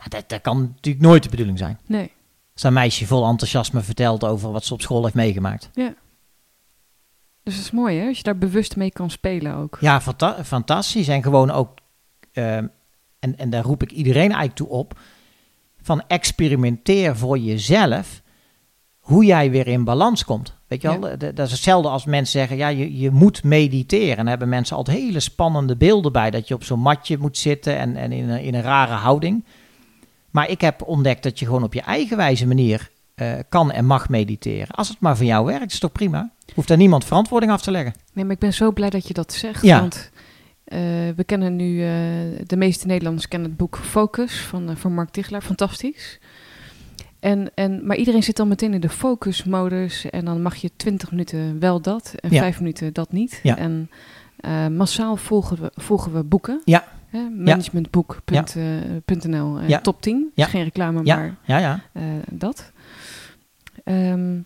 [0.00, 1.78] Nou, dat, dat kan natuurlijk nooit de bedoeling zijn.
[1.86, 2.10] Nee.
[2.54, 5.70] Een meisje vol enthousiasme vertelt over wat ze op school heeft meegemaakt.
[7.42, 9.78] Dus dat is mooi hè, als je daar bewust mee kan spelen ook.
[9.80, 11.08] Ja, fanta- fantastisch.
[11.08, 11.74] En gewoon ook,
[12.32, 12.66] ehm,
[13.18, 14.98] en, en daar roep ik iedereen eigenlijk toe op,
[15.82, 18.22] van experimenteer voor jezelf
[18.98, 20.54] hoe jij weer in balans komt.
[20.66, 20.98] Weet je Ja.
[20.98, 24.10] wel, Dat- dat is hetzelfde als mensen zeggen, ja, je, je moet mediteren.
[24.10, 27.38] En daar hebben mensen altijd hele spannende beelden bij, dat je op zo'n matje moet
[27.38, 29.44] zitten en, en in, een, in een rare houding.
[30.30, 33.86] Maar ik heb ontdekt dat je gewoon op je eigen wijze manier eh, kan en
[33.86, 34.74] mag mediteren.
[34.74, 36.30] Als het maar voor jou werkt, is toch prima?
[36.54, 37.94] Hoeft daar niemand verantwoording af te leggen.
[38.12, 39.62] Nee, maar ik ben zo blij dat je dat zegt.
[39.62, 39.80] Ja.
[39.80, 40.10] Want
[40.64, 40.78] eh,
[41.16, 41.90] we kennen nu, eh,
[42.46, 45.42] de meeste Nederlanders kennen het boek Focus van, van Mark Tichelaar.
[45.42, 46.18] Fantastisch.
[47.20, 50.10] En, en, maar iedereen zit dan meteen in de focusmodus.
[50.10, 52.40] En dan mag je 20 minuten wel dat en Ja.
[52.40, 53.40] 5 minuten dat niet.
[53.42, 53.56] Ja.
[53.56, 53.90] En
[54.76, 56.62] massaal volgen we, volgen we boeken.
[56.64, 56.84] Ja.
[57.12, 59.58] Managementboek.nl.
[59.58, 59.80] eh, Ja.
[59.80, 60.30] Top 10.
[60.34, 60.44] Ja.
[60.44, 61.80] Is geen reclame, maar Ja, ja.
[61.92, 62.72] eh, dat.
[63.84, 64.38] Ehm,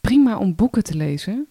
[0.00, 1.44] prima om boeken te lezen.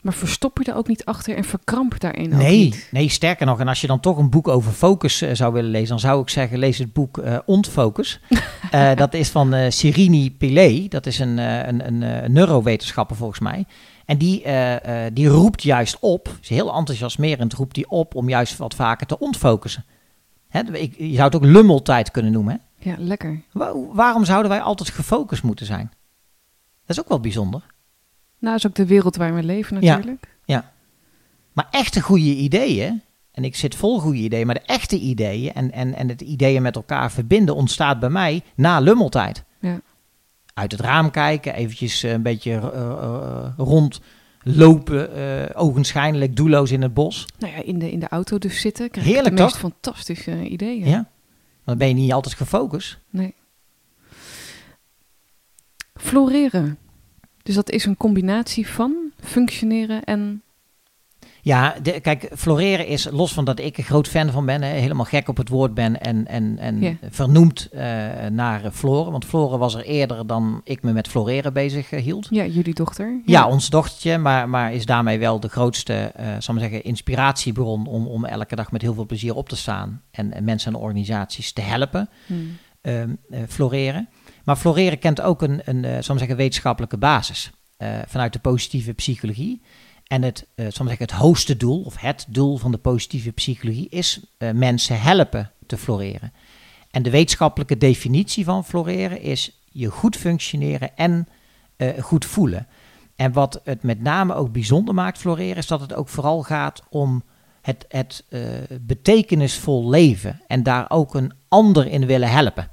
[0.00, 2.88] Maar verstop je er ook niet achter en verkramp daarin ook Nee, niet.
[2.90, 3.60] nee, sterker nog.
[3.60, 6.22] En als je dan toch een boek over focus eh, zou willen lezen, dan zou
[6.22, 8.20] ik zeggen, lees het boek eh Ontfocus.
[8.70, 10.86] Eh, dat is van eh Sirini Pillay.
[10.88, 13.64] Dat is een, eh, een, een, eh, neurowetenschapper volgens mij.
[14.08, 18.28] En die, eh, eh, die roept juist op, is heel enthousiasmerend, roept die op om
[18.28, 19.84] juist wat vaker te ontfocussen.
[20.48, 22.60] Hè, ik, je zou het ook lummeltijd kunnen noemen.
[22.78, 22.90] Hè?
[22.90, 23.40] Ja, lekker.
[23.52, 25.90] Wa- waarom zouden wij altijd gefocust moeten zijn?
[26.86, 27.62] Dat is ook wel bijzonder.
[28.38, 29.94] Nou, is ook de wereld waar we leven Ja.
[29.94, 30.36] natuurlijk.
[31.52, 35.72] Maar echte goede ideeën, en ik zit vol goede ideeën, maar de echte ideeën en,
[35.72, 39.44] en, en het ideeën met elkaar verbinden ontstaat bij mij na lummeltijd.
[40.58, 46.94] Uit het raam kijken, eventjes eh, een beetje eh, eh, rondlopen, ogenschijnlijk doelloos in het
[46.94, 47.26] bos.
[47.38, 48.90] Nou ja, in de, in de auto dus zitten.
[48.90, 49.72] Krijg Heerlijk, ik de meest toch?
[49.72, 50.88] fantastische ideeën.
[50.88, 51.10] Ja.
[51.64, 52.98] Dan ben je niet altijd gefocust.
[53.10, 53.34] Nee.
[55.94, 56.78] Floreren.
[57.42, 60.42] Dus dat is een combinatie van functioneren en...
[61.48, 64.68] Ja, de- kijk, floreren is, los van dat ik een groot fan van ben, hè,
[64.68, 67.82] helemaal gek op het woord ben en, en, en vernoemd eh,
[68.30, 69.12] naar floren.
[69.12, 72.26] Want floren was er eerder dan ik me met floreren bezig eh, hield.
[72.30, 73.20] Ja, jullie dochter.
[73.24, 76.84] Ja, ons dochtertje, maar, maar is daarmee wel de grootste, eh zal ik maar zeggen,
[76.84, 80.72] inspiratiebron om, om elke dag met heel veel plezier op te staan en, en mensen
[80.74, 82.56] en organisaties te helpen Hmm.
[82.80, 84.08] ehm, eh, floreren.
[84.44, 87.50] Maar floreren kent ook een, een zal ik maar zeggen, wetenschappelijke basis
[88.06, 89.62] vanuit de positieve psychologie.
[90.08, 93.32] En het, eh, ik maar zeggen, het hoogste doel, of het doel van de positieve
[93.32, 96.32] psychologie, is eh, mensen helpen te floreren.
[96.90, 101.28] En de wetenschappelijke definitie van floreren is je goed functioneren en
[101.76, 102.66] eh, goed voelen.
[103.16, 106.82] En wat het met name ook bijzonder maakt, floreren, is dat het ook vooral gaat
[106.88, 107.22] om
[107.60, 108.40] het, het eh,
[108.80, 112.68] betekenisvol leven en daar ook een ander in willen helpen.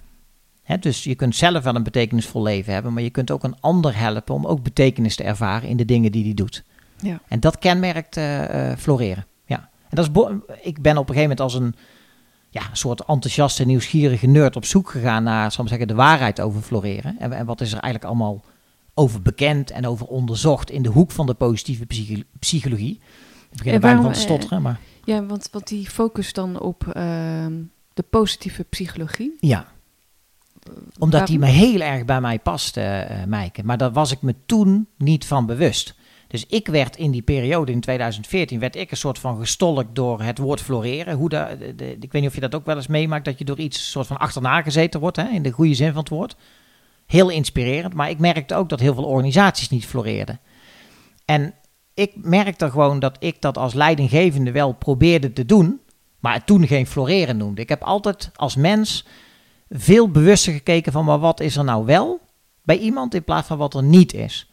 [0.79, 3.97] Dus je kunt zelf wel een betekenisvol leven hebben, maar je kunt ook een ander
[3.97, 6.63] helpen om ook betekenis te ervaren in de dingen die hij doet.
[7.01, 7.19] Ja.
[7.27, 9.25] En dat kenmerkt eh, eh, floreren.
[9.45, 9.69] Ja.
[9.89, 10.23] En dat is
[10.61, 11.75] ik ben op een gegeven moment als een
[12.49, 16.41] ja, een soort enthousiaste, nieuwsgierige nerd op zoek gegaan naar zal ik zeggen, de waarheid
[16.41, 17.15] over floreren.
[17.19, 18.43] En, en wat is er eigenlijk allemaal
[18.93, 22.99] over bekend en over onderzocht in de hoek van de positieve psycho- psychologie.
[23.51, 26.87] Ik begin er bijna van te stotteren, maar Ja, want, want die focus dan op
[26.87, 27.53] ehm,
[27.93, 29.35] de positieve psychologie.
[29.39, 29.73] ja.
[30.99, 33.63] Omdat die me heel erg bij mij past, eh eh, Maaike.
[33.63, 35.95] Maar daar was ik me toen niet van bewust.
[36.27, 40.21] Dus ik werd in die periode, in 2014, werd ik een soort van gestolkt door
[40.21, 41.15] het woord floreren.
[41.15, 43.37] Hoe da- de, de- ik weet niet of je dat ook wel eens meemaakt, dat
[43.39, 46.09] je door iets soort van achterna gezeten wordt, hè, in de goede zin van het
[46.09, 46.35] woord.
[47.05, 50.39] Heel inspirerend, maar ik merkte ook dat heel veel organisaties niet floreerden.
[51.25, 51.53] En
[51.93, 55.79] ik merkte gewoon dat ik dat als leidinggevende wel probeerde te doen,
[56.19, 57.61] maar het toen geen floreren noemde.
[57.61, 59.05] Ik heb altijd als mens
[59.69, 62.19] veel bewuster gekeken van, maar wat is er nou wel
[62.63, 64.49] bij iemand in plaats van wat er niet is.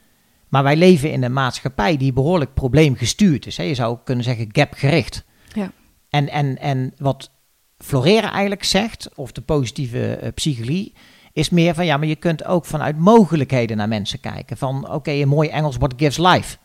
[0.53, 3.57] Maar wij leven in een maatschappij die behoorlijk probleemgestuurd is.
[3.57, 3.63] Hè.
[3.63, 5.25] Je zou kunnen zeggen gapgericht.
[5.53, 5.71] Ja.
[6.09, 7.31] En, en, en wat
[7.79, 10.95] floreren eigenlijk zegt, of de positieve eh, psychologie,
[11.33, 14.57] is meer van ja, maar je kunt ook vanuit mogelijkheden naar mensen kijken.
[14.57, 16.57] Van oké, een mooi Engels, what gives life?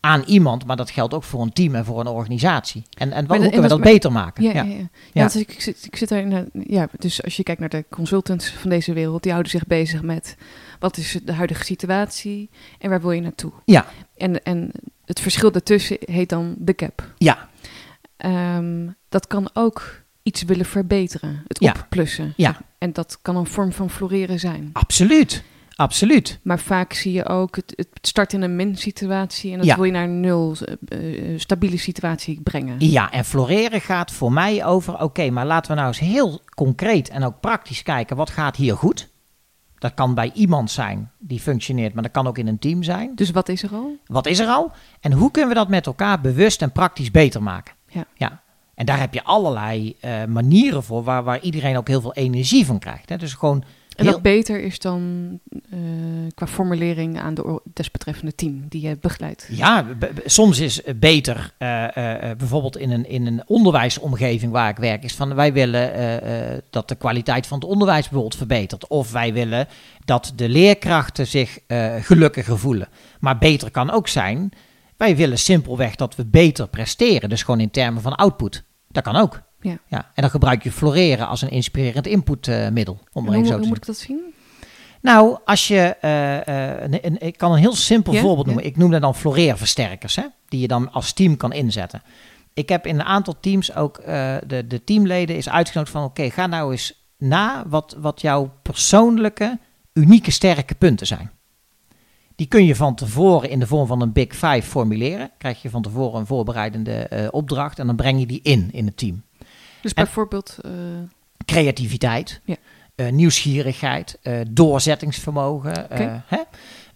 [0.00, 2.82] aan iemand, maar dat geldt ook voor een team en voor een organisatie.
[2.98, 4.42] En, en hoe de- kunnen we dat beter maken?
[4.42, 4.62] Ja, ja.
[4.62, 4.74] ja.
[4.74, 4.88] Ja.
[5.12, 5.24] ja.
[5.24, 7.84] dus ik, ik zit, ik zit daar in, ja, dus als je kijkt naar de
[7.90, 10.36] consultants van deze wereld, die houden zich bezig met
[10.82, 13.52] wat is de huidige situatie en waar wil je naartoe.
[13.64, 13.86] Ja.
[14.16, 14.70] En, en
[15.04, 17.08] het verschil daartussen heet dan de gap.
[17.18, 17.48] Ja,
[18.16, 21.74] Ehm, dat kan ook iets willen verbeteren, het Ja.
[21.82, 22.32] opplussen.
[22.36, 22.60] Ja.
[22.78, 24.70] En dat kan een vorm van floreren zijn.
[24.72, 25.42] absoluut.
[25.76, 26.38] Absoluut.
[26.42, 29.74] Maar vaak zie je ook, het, het start in een min-situatie en dat Ja.
[29.74, 30.56] wil je naar een nul,
[30.88, 32.74] eh, eh, stabiele situatie brengen.
[32.78, 37.08] Ja, en floreren gaat voor mij over, oké, maar laten we nou eens heel concreet
[37.08, 39.08] en ook praktisch kijken, wat gaat hier goed?
[39.82, 43.14] Dat kan bij iemand zijn die functioneert, maar dat kan ook in een team zijn.
[43.14, 43.96] Dus wat is er al?
[44.06, 44.70] Wat is er al?
[45.00, 47.74] En hoe kunnen we dat met elkaar bewust en praktisch beter maken?
[47.86, 48.04] Ja.
[48.14, 48.42] ja.
[48.74, 52.66] En daar heb je allerlei eh, manieren voor waar, waar iedereen ook heel veel energie
[52.66, 53.08] van krijgt.
[53.08, 53.16] Hè?
[53.16, 53.64] Dus gewoon
[53.96, 55.38] En heel, dat beter is dan
[55.70, 55.78] eh,
[56.34, 59.46] qua formulering aan de desbetreffende team die je begeleidt.
[59.50, 59.86] Ja,
[60.24, 65.14] soms is beter, eh, eh, bijvoorbeeld in een, in een onderwijsomgeving waar ik werk, is
[65.14, 68.86] van wij willen dat de kwaliteit van het onderwijs bijvoorbeeld verbetert.
[68.86, 69.68] Of wij willen
[70.04, 71.58] dat de leerkrachten zich
[72.00, 72.88] gelukkiger voelen.
[73.20, 74.52] Maar beter kan ook zijn,
[74.96, 77.28] wij willen simpelweg dat we beter presteren.
[77.28, 78.64] Dus gewoon in termen van output.
[78.88, 79.42] Dat kan ook.
[79.62, 79.78] Ja.
[79.86, 82.98] Ja, en dan gebruik je floreren als een inspirerend inputmiddel.
[83.12, 83.84] om maar hoe, even zo hoe te moet zeggen.
[83.84, 84.34] ik dat zien?
[85.00, 85.78] Nou, als je.
[86.00, 88.52] eh, eh, een, een- ik kan een heel simpel Ja, voorbeeld ja.
[88.52, 88.70] noemen.
[88.70, 92.02] Ik noemde dan floreerversterkers, hè, die je dan als team kan inzetten.
[92.54, 96.30] Ik heb in een aantal teams ook eh, de, de teamleden is uitgenodigd van: oké,
[96.30, 99.58] ga nou eens na wat, wat jouw persoonlijke,
[99.92, 101.30] unieke, sterke punten zijn.
[102.36, 105.30] Die kun je van tevoren in de vorm van een Big Five formuleren.
[105.38, 108.96] Krijg je van tevoren een voorbereidende opdracht en dan breng je die in in het
[108.96, 109.22] team
[109.82, 110.70] Dus En- bijvoorbeeld, eh,
[111.44, 112.56] creativiteit, Ja.
[112.94, 116.22] eh, nieuwsgierigheid, eh, doorzettingsvermogen, Oké.
[116.26, 116.38] hè?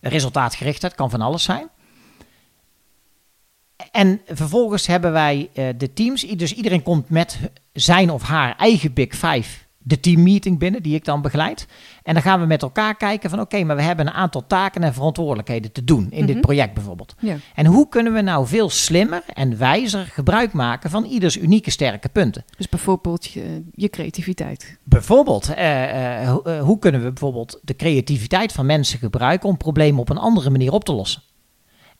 [0.00, 1.68] resultaatgerichtheid, kan van alles zijn.
[3.90, 7.38] En vervolgens hebben wij de teams, dus iedereen komt met
[7.72, 11.66] zijn of haar eigen Big Five, de teammeeting binnen, die ik dan begeleid.
[12.02, 14.82] En dan gaan we met elkaar kijken van oké, maar we hebben een aantal taken
[14.82, 16.44] en verantwoordelijkheden te doen in dit Mhm.
[16.44, 17.14] project bijvoorbeeld.
[17.18, 17.36] ja.
[17.54, 22.08] En hoe kunnen we nou veel slimmer en wijzer gebruik maken van ieders unieke sterke
[22.08, 22.44] punten?
[22.56, 24.78] dus bijvoorbeeld je, je creativiteit.
[24.84, 30.00] Bijvoorbeeld, eh, eh, eh, hoe kunnen we bijvoorbeeld de creativiteit van mensen gebruiken om problemen
[30.00, 31.22] op een andere manier op te lossen?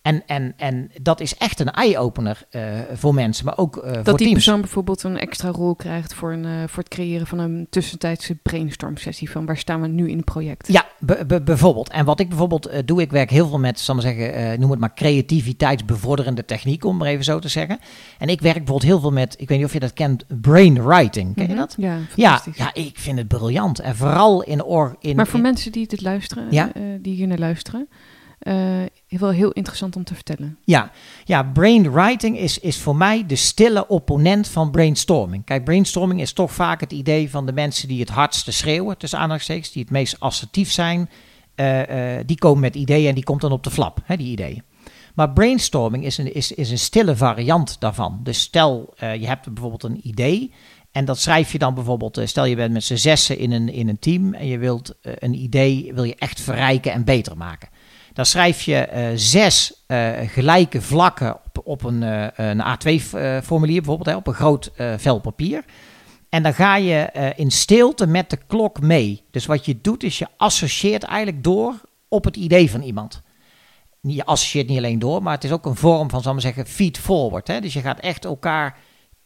[0.07, 2.63] En, en, en dat is echt een eye-opener eh,
[2.95, 4.33] voor mensen, maar ook eh, Dat voor die teams.
[4.33, 8.35] persoon bijvoorbeeld een extra rol krijgt voor, een, eh, voor het creëren van een tussentijdse
[8.35, 10.69] brainstorm sessie van waar staan we nu in het project.
[10.73, 11.91] Ja, be- be- bijvoorbeeld.
[11.91, 14.71] En wat ik bijvoorbeeld doe, ik werk heel veel met, zal ik maar zeggen, noem
[14.71, 17.79] het maar creativiteitsbevorderende techniek, om maar even zo te zeggen.
[18.19, 21.35] En ik werk bijvoorbeeld heel veel met, ik weet niet of je dat kent, brainwriting.
[21.35, 21.59] Ken je Mhm.
[21.59, 21.75] dat?
[21.79, 22.57] Ja, Ja, fantastisch.
[22.57, 23.79] ja, ik vind het briljant.
[23.79, 24.63] En vooral in...
[24.63, 26.71] Or, in maar voor in- mensen die dit luisteren, Ja.
[27.01, 27.89] die hier naar luisteren,
[28.47, 30.59] eh, wel heel interessant om te vertellen.
[30.65, 30.91] Ja,
[31.25, 35.45] ja brainwriting is, is voor mij de stille opponent van brainstorming.
[35.45, 39.19] Kijk, brainstorming is toch vaak het idee van de mensen die het hardste schreeuwen, tussen
[39.19, 41.11] aanhalingstekens, die het meest assertief zijn.
[41.55, 44.33] eh, eh, die komen met ideeën en die komt dan op de flap, hè, die
[44.33, 44.63] ideeën.
[45.15, 48.21] Maar brainstorming is een, is, is een stille variant daarvan.
[48.23, 50.53] Dus stel, je hebt bijvoorbeeld een idee
[50.93, 53.89] en dat schrijf je dan bijvoorbeeld, stel je bent met z'n zessen in een, in
[53.89, 57.69] een team en je wilt een idee, wil je echt verrijken en beter maken.
[58.17, 64.07] Dan schrijf je eh, zes eh, gelijke vlakken op, op een, eh, een A2-formulier bijvoorbeeld,
[64.07, 65.65] hè, op een groot vel papier.
[66.29, 69.23] En dan ga je in stilte met de klok mee.
[69.31, 71.75] Dus wat je doet is je associeert eigenlijk door
[72.09, 73.23] op het idee van iemand.
[74.01, 76.67] Je associeert niet alleen door, maar het is ook een vorm van, zal maar zeggen,
[76.67, 77.49] feed forward.
[77.49, 77.61] Hè?
[77.61, 78.79] Dus je gaat echt elkaar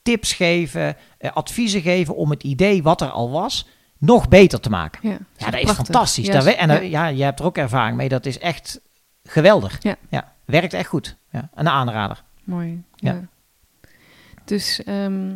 [0.03, 3.67] tips geven, adviezen geven om het idee wat er al was,
[4.01, 5.09] nog beter te maken.
[5.09, 5.75] Ja, Ja, dat is prachtig.
[5.87, 6.27] fantastisch.
[6.29, 6.81] Daar we- en ja.
[6.81, 8.09] eh, ja, je hebt er ook ervaring mee.
[8.09, 8.81] Dat is echt
[9.25, 9.79] geweldig.
[10.09, 10.33] Ja.
[10.45, 11.17] werkt echt goed.
[11.31, 12.23] Ja, een aanrader.
[12.45, 12.83] Mooi.
[12.97, 13.21] Ja.
[14.45, 15.27] Dus ehm,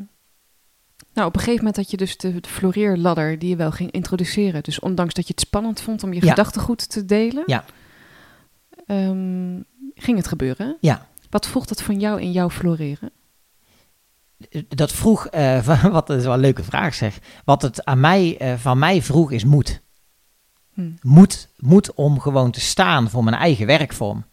[1.13, 3.91] nou, op een gegeven moment had je dus de, de floreerladder die je wel ging
[3.91, 4.63] introduceren.
[4.63, 7.65] Dus ondanks dat je het spannend vond om je gedachtegoed te delen, Ja.
[8.87, 9.61] ehm,
[9.95, 10.77] ging het gebeuren.
[10.81, 11.07] Ja.
[11.31, 13.11] Wat vroeg dat van jou in jouw floreren?
[14.69, 15.27] Dat vroeg,
[15.63, 17.19] van- wat is wel een leuke vraag zeg.
[17.45, 19.83] Wat het aan mij, eh, van mij vroeg is moed.
[20.75, 20.91] Hm.
[21.01, 24.25] Moed, moed om gewoon te staan voor mijn eigen werkvorm.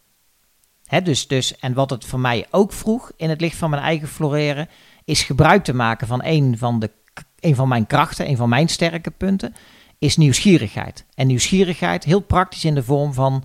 [0.84, 3.82] Hè, dus, dus, en wat het voor mij ook vroeg in het licht van mijn
[3.82, 4.68] eigen floreren,
[5.04, 6.90] is gebruik te maken van een van, de,
[7.40, 9.54] een van mijn krachten, een van mijn sterke punten,
[9.98, 11.04] is nieuwsgierigheid.
[11.14, 13.44] En nieuwsgierigheid heel praktisch in de vorm van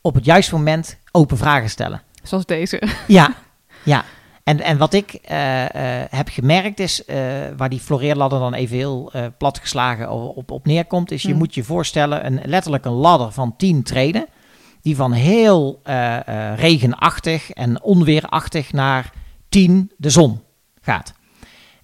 [0.00, 2.02] op het juiste moment open vragen stellen.
[2.22, 2.82] Zoals deze.
[3.06, 3.34] Ja,
[3.84, 4.04] ja.
[4.44, 5.64] En, en wat ik eh,
[6.02, 7.16] eh, heb gemerkt is, eh,
[7.56, 11.38] waar die floreerladder dan even heel platgeslagen op, op, op neerkomt, is je Mm.
[11.38, 14.26] moet je voorstellen, een, letterlijk een ladder van 10 treden.
[14.82, 15.80] die van heel
[16.56, 19.12] regenachtig en onweerachtig naar
[19.48, 20.40] 10 de zon
[20.80, 21.12] gaat.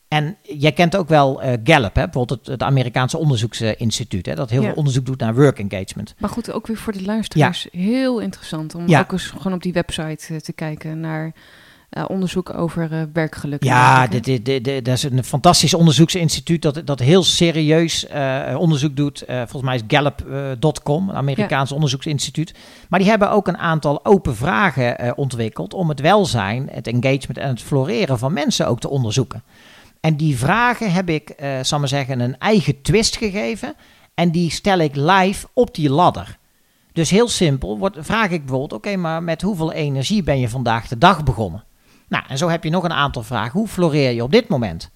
[0.08, 2.04] En jij kent ook wel uh, Gallup, hè?
[2.04, 4.34] bijvoorbeeld het, het Amerikaanse onderzoeksinstituut, hè?
[4.34, 4.66] dat heel Ja.
[4.66, 6.14] veel onderzoek doet naar work engagement.
[6.18, 9.00] Maar goed, ook weer voor de luisteraars heel interessant om Ja.
[9.00, 11.32] ook eens gewoon op die website te kijken naar
[11.90, 13.64] eh, onderzoek over eh, werkgeluk.
[13.64, 18.56] Ja, dit, dit, dit, dit- dat is een fantastisch onderzoeksinstituut dat, dat heel serieus eh,
[18.58, 19.24] onderzoek doet.
[19.26, 22.54] Volgens mij is Gallup.com, een Amerikaans onderzoeksinstituut.
[22.88, 27.48] Maar die hebben ook een aantal open vragen ontwikkeld om het welzijn, het engagement en
[27.48, 29.42] het floreren van mensen ook te onderzoeken.
[30.00, 33.74] En die vragen heb ik, zal maar zeggen, een eigen twist gegeven.
[34.14, 36.38] En die stel ik live op die ladder.
[36.92, 40.88] Dus heel simpel, wordt, vraag ik bijvoorbeeld, oké, maar met hoeveel energie ben je vandaag
[40.88, 41.64] de dag begonnen?
[42.08, 43.58] Nou, en zo heb je nog een aantal vragen.
[43.58, 44.90] Hoe floreer je op dit moment?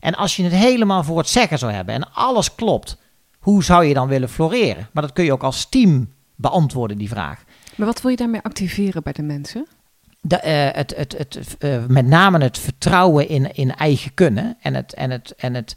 [0.00, 2.98] En als je het helemaal voor het zeggen zou hebben en alles klopt,
[3.38, 4.88] hoe zou je dan willen floreren?
[4.92, 7.44] Maar dat kun je ook als team beantwoorden, die vraag.
[7.76, 9.66] Maar wat wil je daarmee activeren bij de mensen?
[10.20, 14.74] De, eh, het, het, het, eh, met name het vertrouwen in, in eigen kunnen en,
[14.74, 15.76] het, en, het, en het,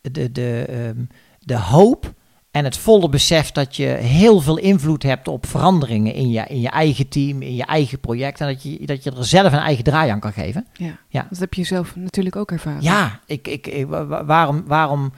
[0.00, 1.04] de, de, ehm,
[1.38, 2.14] de hoop
[2.52, 6.60] en het volle besef dat je heel veel invloed hebt op veranderingen in je, in
[6.60, 9.58] je eigen team, in je eigen project en dat je, dat je er zelf een
[9.58, 10.66] eigen draai aan kan geven.
[10.72, 10.98] Ja.
[11.08, 11.26] Ja.
[11.30, 12.82] Dat heb je zelf natuurlijk ook ervaren.
[12.82, 15.12] Ja, ik, ik, ik- wa- wa- waarom, waarom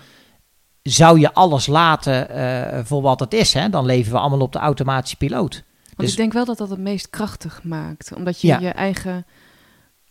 [0.82, 3.52] zou je alles laten eh, voor wat het is?
[3.54, 3.68] Hè?
[3.68, 5.54] Dan leven we allemaal op de automatische piloot.
[5.84, 8.12] Want Dus- ik denk wel dat dat het meest krachtig maakt.
[8.14, 8.58] Omdat je Ja.
[8.58, 9.26] je eigen.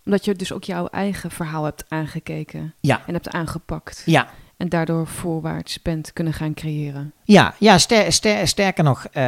[0.06, 4.04] Omdat je dus ook jouw eigen verhaal hebt aangekeken Ja, en hebt aangepakt.
[4.06, 4.28] ja.
[4.64, 7.14] En daardoor voorwaarts bent kunnen gaan creëren.
[7.24, 9.22] Ja, ja ster, ster- sterker nog, eh,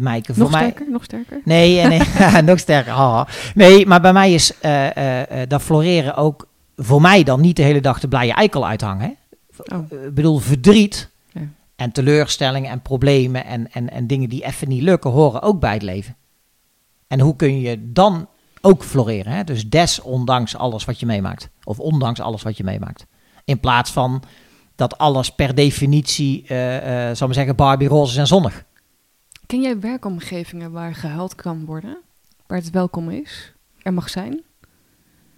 [0.00, 0.60] Maaike, voor Nog mij...
[0.60, 1.40] sterker, nog sterker.
[1.44, 2.00] Nee, nee
[2.42, 3.26] nog sterker.
[3.54, 4.52] Nee, maar bij mij is
[5.48, 9.16] dat floreren ook voor mij dan niet de hele dag de blije eikel uithangen.
[9.56, 9.92] Oh.
[10.06, 11.40] Ik bedoel, verdriet Ja.
[11.76, 15.72] en teleurstellingen en problemen en, en, en dingen die even niet lukken, horen ook bij
[15.72, 16.16] het leven.
[17.06, 18.28] En hoe kun je dan
[18.60, 19.32] ook floreren?
[19.32, 19.44] Hè?
[19.44, 21.48] Dus desondanks alles wat je meemaakt.
[21.64, 23.06] Of ondanks alles wat je meemaakt.
[23.44, 24.22] In plaats van
[24.74, 28.64] dat alles per definitie, zal ik maar zeggen, Barbie roze en zonnig.
[29.46, 31.98] Ken jij werkomgevingen waar gehuild kan worden?
[32.46, 33.52] Waar het welkom is?
[33.82, 34.42] Er mag zijn?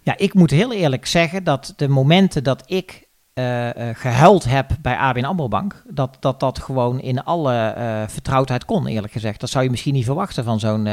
[0.01, 4.95] Ja, ik moet heel eerlijk zeggen dat de momenten dat ik eh, gehuild heb bij
[4.97, 9.39] ABN AMRO Bank, dat dat, dat gewoon in alle eh, vertrouwdheid kon, eerlijk gezegd.
[9.39, 10.83] Dat zou je misschien niet verwachten van zo'n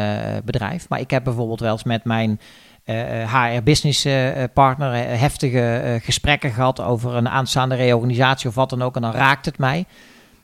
[0.45, 0.89] bedrijf.
[0.89, 2.41] Maar ik heb bijvoorbeeld wel eens met mijn
[2.85, 4.07] eh, HR-business
[4.55, 8.97] partner eh, heftige eh, gesprekken gehad over een aanstaande reorganisatie of wat dan ook.
[8.97, 9.85] En dan raakt het mij.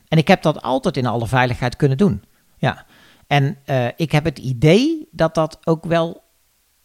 [0.07, 2.23] En ik heb dat altijd in alle veiligheid kunnen doen.
[2.57, 2.85] Ja.
[3.27, 6.23] En eh, ik heb het idee dat dat ook wel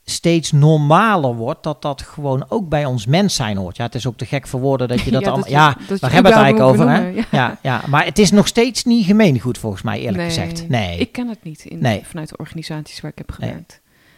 [0.04, 3.76] steeds normaler wordt, dat dat gewoon ook bij ons mens zijn hoort.
[3.76, 5.50] Ja, het is ook te gek voor woorden dat je dat Ja, allemaal...
[5.50, 7.24] Ja, dat je daar hebben we het eigenlijk over, hè?
[7.30, 7.58] Ja.
[7.62, 10.68] Ja, maar het is nog steeds niet gemeengoed volgens mij, eerlijk Nee, gezegd.
[10.68, 10.98] Nee.
[10.98, 12.02] Ik ken het niet in, Nee.
[12.04, 13.64] vanuit de organisaties waar ik heb Nee.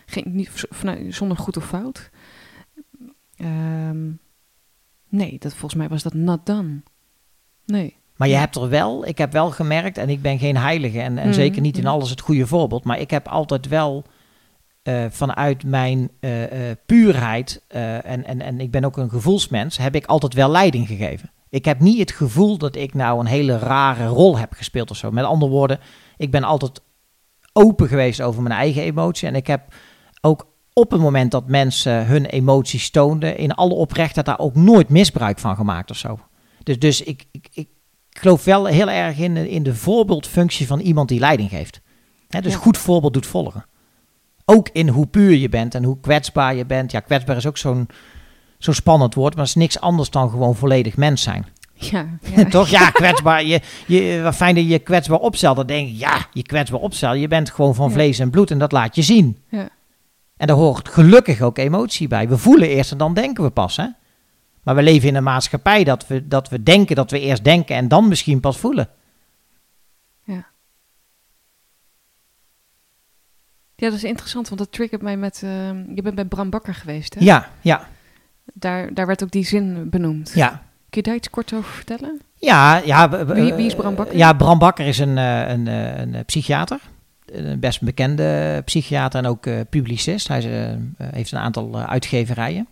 [0.06, 2.10] Geen, niet, vanuit, zonder goed of fout.
[3.36, 4.10] Ehm,
[5.08, 6.82] nee, dat, volgens mij was dat not done.
[7.64, 7.96] Nee.
[8.16, 11.18] Maar je hebt er wel, ik heb wel gemerkt, en ik ben geen heilige en,
[11.18, 11.88] en Mm, zeker niet in mm.
[11.88, 14.04] alles het goede voorbeeld, maar ik heb altijd wel
[14.82, 19.94] eh, vanuit mijn eh, eh, puurheid, en, en, en ik ben ook een gevoelsmens, heb
[19.94, 21.30] ik altijd wel leiding gegeven.
[21.48, 24.96] Ik heb niet het gevoel dat ik nou een hele rare rol heb gespeeld of
[24.96, 25.10] zo.
[25.10, 25.78] Met andere woorden,
[26.16, 26.82] ik ben altijd
[27.52, 29.28] open geweest over mijn eigen emotie.
[29.28, 29.74] En ik heb
[30.20, 34.88] ook op het moment dat mensen hun emoties toonden, in alle oprechtheid daar ook nooit
[34.88, 36.18] misbruik van gemaakt of zo.
[36.62, 37.68] Dus, dus ik, ik, ik
[38.10, 41.80] geloof wel heel erg in, de- in de voorbeeldfunctie van iemand die leiding geeft.
[42.28, 42.58] Dus Ja.
[42.58, 43.64] goed voorbeeld doet volgen.
[44.44, 46.90] Ook in hoe puur je bent en hoe kwetsbaar je bent.
[46.92, 47.88] Ja, kwetsbaar is ook zo'n
[48.58, 51.46] zo'n spannend woord, maar het is niks anders dan gewoon volledig mens zijn.
[51.74, 52.44] Ja, ja.
[52.44, 52.68] Toch?
[52.68, 53.44] Ja, kwetsbaar.
[53.44, 55.56] Je, je, wat fijn dat je kwetsbaar opstelt.
[55.56, 57.20] Dan denk ik, ja, je kwetsbaar opstellen.
[57.20, 57.92] Je bent gewoon van Ja.
[57.94, 59.38] vlees en bloed en dat laat je zien.
[59.48, 59.68] Ja.
[60.36, 62.28] En daar hoort gelukkig ook emotie bij.
[62.28, 63.86] We voelen eerst en dan denken we pas, hè?
[64.62, 67.76] Maar we leven in een maatschappij dat we, dat we denken dat we eerst denken
[67.76, 68.88] en dan misschien pas voelen.
[73.78, 75.40] ja, dat is interessant, want dat triggert mij met...
[75.44, 77.20] ehm, je bent bij Bram Bakker geweest, hè?
[77.24, 77.88] Ja, ja,
[78.54, 80.32] Daar, daar werd ook die zin benoemd.
[80.34, 80.48] ja.
[80.90, 82.20] Kun je daar iets kort over vertellen?
[82.34, 83.24] Ja, ja.
[83.26, 84.16] Wie- wie is Bram Bakker?
[84.16, 86.80] Ja, Bram Bakker is een, eh, een, eh, een, eh, psychiater.
[87.32, 90.28] Een best bekende psychiater en ook eh, publicist.
[90.28, 92.66] Hij is, eh, eh, heeft een aantal eh, uitgeverijen.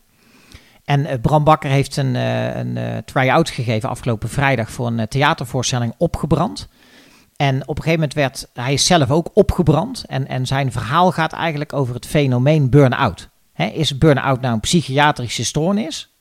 [0.85, 4.99] En eh, Bram Bakker heeft een, eh, een eh, try-out gegeven afgelopen vrijdag voor een
[4.99, 6.69] eh, theatervoorstelling Opgebrand.
[7.37, 10.05] En op een gegeven moment werd hij is zelf ook opgebrand.
[10.07, 13.29] En, en zijn verhaal gaat eigenlijk over het fenomeen burn-out.
[13.57, 16.13] Is burn-out nou een psychiatrische stoornis?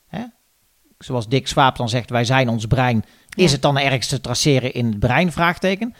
[0.97, 3.03] Zoals Dick Swaap dan zegt, wij zijn ons brein.
[3.35, 5.31] Is het dan ergens te traceren in het brein?
[5.31, 5.95] Vraagteken.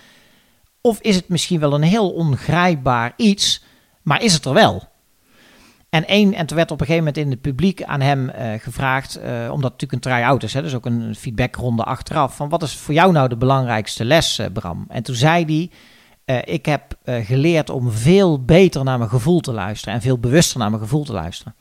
[0.85, 3.63] Of is het misschien wel een heel ongrijpbaar iets,
[4.01, 4.83] maar is het er wel?
[5.89, 8.53] En, één, en toen werd op een gegeven moment in het publiek aan hem uh,
[8.59, 12.63] gevraagd, uh, omdat natuurlijk een try-out is, hè, dus ook een feedbackronde achteraf, van wat
[12.63, 14.85] is voor jou nou de belangrijkste les, uh, Bram?
[14.89, 15.69] En toen zei
[16.25, 20.59] hij, ik heb geleerd om veel beter naar mijn gevoel te luisteren en veel bewuster
[20.59, 21.55] naar mijn gevoel te luisteren.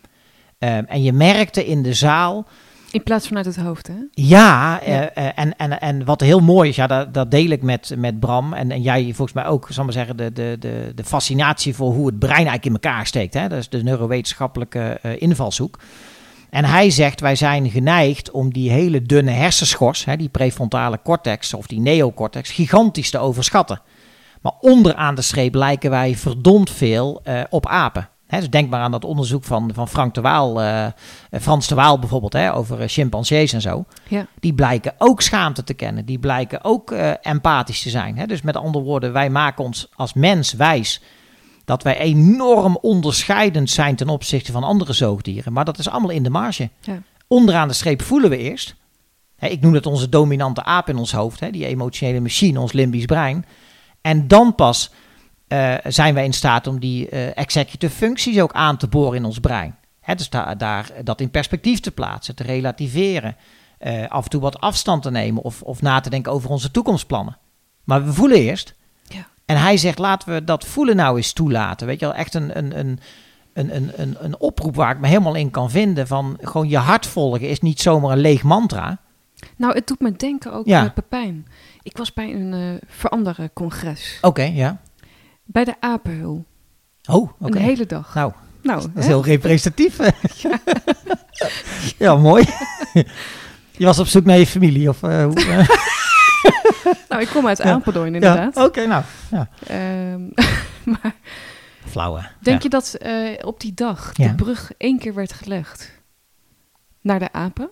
[0.59, 2.47] Ehm, en je merkte in de zaal
[2.93, 3.95] in plaats vanuit het hoofd, hè?
[4.11, 5.18] Ja, ja.
[5.18, 8.20] Uh, en, en, en wat heel mooi is, ja, dat, dat deel ik met, met
[8.20, 8.53] Bram.
[8.53, 11.93] En, en jij volgens mij ook, zal maar zeggen, de, de, de, de fascinatie voor
[11.93, 13.34] hoe het brein eigenlijk in elkaar steekt.
[13.34, 13.49] Hè?
[13.49, 15.78] Dat is de neurowetenschappelijke uh, invalshoek.
[16.51, 21.55] En hij zegt, wij zijn geneigd om die hele dunne hersenschors, hè, die prefrontale cortex
[21.55, 23.80] of die neocortex, gigantisch te overschatten.
[24.40, 28.09] Maar onderaan de streep lijken wij verdomd veel uh, op apen
[28.41, 30.87] dus denk maar aan dat onderzoek van, van Frank de Waal, uh,
[31.41, 33.85] Frans de Waal bijvoorbeeld, hè, over uh, chimpansees en zo.
[34.09, 34.26] Ja.
[34.41, 36.05] Die blijken ook schaamte te kennen.
[36.05, 38.18] Die blijken ook uh, empathisch te zijn.
[38.18, 38.26] Hè.
[38.26, 41.01] Dus met andere woorden, wij maken ons als mens wijs
[41.64, 45.53] dat wij enorm onderscheidend zijn ten opzichte van andere zoogdieren.
[45.53, 46.70] Maar dat is allemaal in de marge.
[46.80, 47.03] Ja.
[47.26, 48.74] Onderaan de streep voelen we eerst.
[49.37, 52.72] Hè, ik noem het onze dominante aap in ons hoofd, hè, die emotionele machine, ons
[52.72, 53.45] limbisch brein.
[54.01, 54.91] En dan pas
[55.53, 59.24] uh, zijn wij in staat om die uh, executive functies ook aan te boren in
[59.24, 59.76] ons brein.
[60.00, 63.36] Hè, dus daar, daar dat in perspectief te plaatsen, te relativeren,
[63.80, 66.70] uh, af en toe wat afstand te nemen of, of na te denken over onze
[66.70, 67.38] toekomstplannen.
[67.84, 68.74] Maar we voelen eerst.
[69.09, 69.26] Ja.
[69.46, 71.86] En hij zegt, laten we dat voelen nou eens toelaten.
[71.86, 72.98] Weet je wel, echt een, een, een,
[73.53, 77.07] een, een, een oproep waar ik me helemaal in kan vinden van gewoon je hart
[77.07, 78.98] volgen is niet zomaar een leeg mantra.
[79.57, 80.80] Nou, het doet me denken ook Ja.
[80.80, 81.46] aan Pepijn.
[81.82, 84.18] Ik was bij een uh, veranderen congres.
[84.20, 84.80] Oké, ja.
[85.53, 86.44] Bij de Apenhul.
[87.11, 87.57] Oh, oké.
[87.57, 88.14] Een hele dag.
[88.14, 88.32] Nou,
[88.62, 89.09] Nou, dat is hè?
[89.09, 89.98] heel representatief.
[91.98, 92.44] ja, mooi.
[93.70, 94.88] Je was op zoek naar je familie?
[94.88, 95.68] Of, eh, hoe, eh?
[97.09, 97.61] nou, ik kom uit.
[97.61, 98.55] Apeldoorn inderdaad.
[98.55, 99.05] Ja, oké, nou.
[99.30, 99.48] Ja.
[99.66, 100.20] Ehm,
[101.00, 101.14] maar
[101.86, 102.20] Flauwe.
[102.40, 102.62] denk ja.
[102.62, 106.03] je dat eh, op die dag de brug één keer werd gelegd
[107.00, 107.70] naar de apen?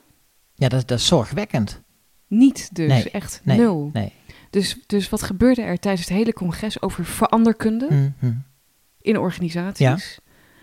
[0.55, 1.81] Ja, dat, dat is zorgwekkend.
[2.27, 3.91] Niet dus, Nee, echt nee, nul.
[3.93, 4.13] Nee.
[4.51, 8.33] Dus, dus wat gebeurde er tijdens het hele congres over veranderkunde Mhm.
[9.01, 10.19] in organisaties?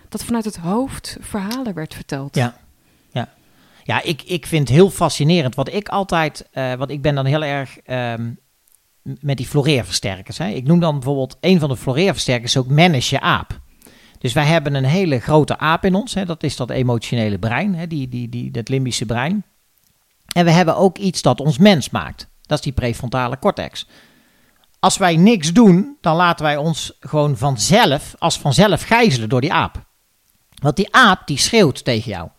[0.10, 2.36] Dat vanuit het hoofd verhalen werd verteld.
[2.36, 2.58] Ja.
[3.12, 3.30] Ja,
[3.84, 5.56] ja ik, ik vind het heel fascinerend.
[5.56, 8.32] Wat ik altijd, eh want ik ben dan heel erg ehm,
[9.02, 10.38] met die floreerversterkers.
[10.38, 10.48] Hè.
[10.48, 13.60] Ik noem dan bijvoorbeeld, een van de floreerversterkers ook manage je aap.
[14.20, 16.14] Dus wij hebben een hele grote aap in ons.
[16.14, 16.26] Hè.
[16.26, 17.88] Dat is dat emotionele brein, hè.
[17.88, 19.44] Die, die, die, dat limbische brein.
[20.34, 22.28] En we hebben ook iets dat ons mens maakt.
[22.48, 23.88] Dat is die prefrontale cortex.
[24.80, 29.54] Als wij niks doen, dan laten wij ons gewoon vanzelf, als vanzelf gijzelen door die
[29.54, 29.86] aap.
[30.62, 32.30] Want die aap die schreeuwt tegen jou.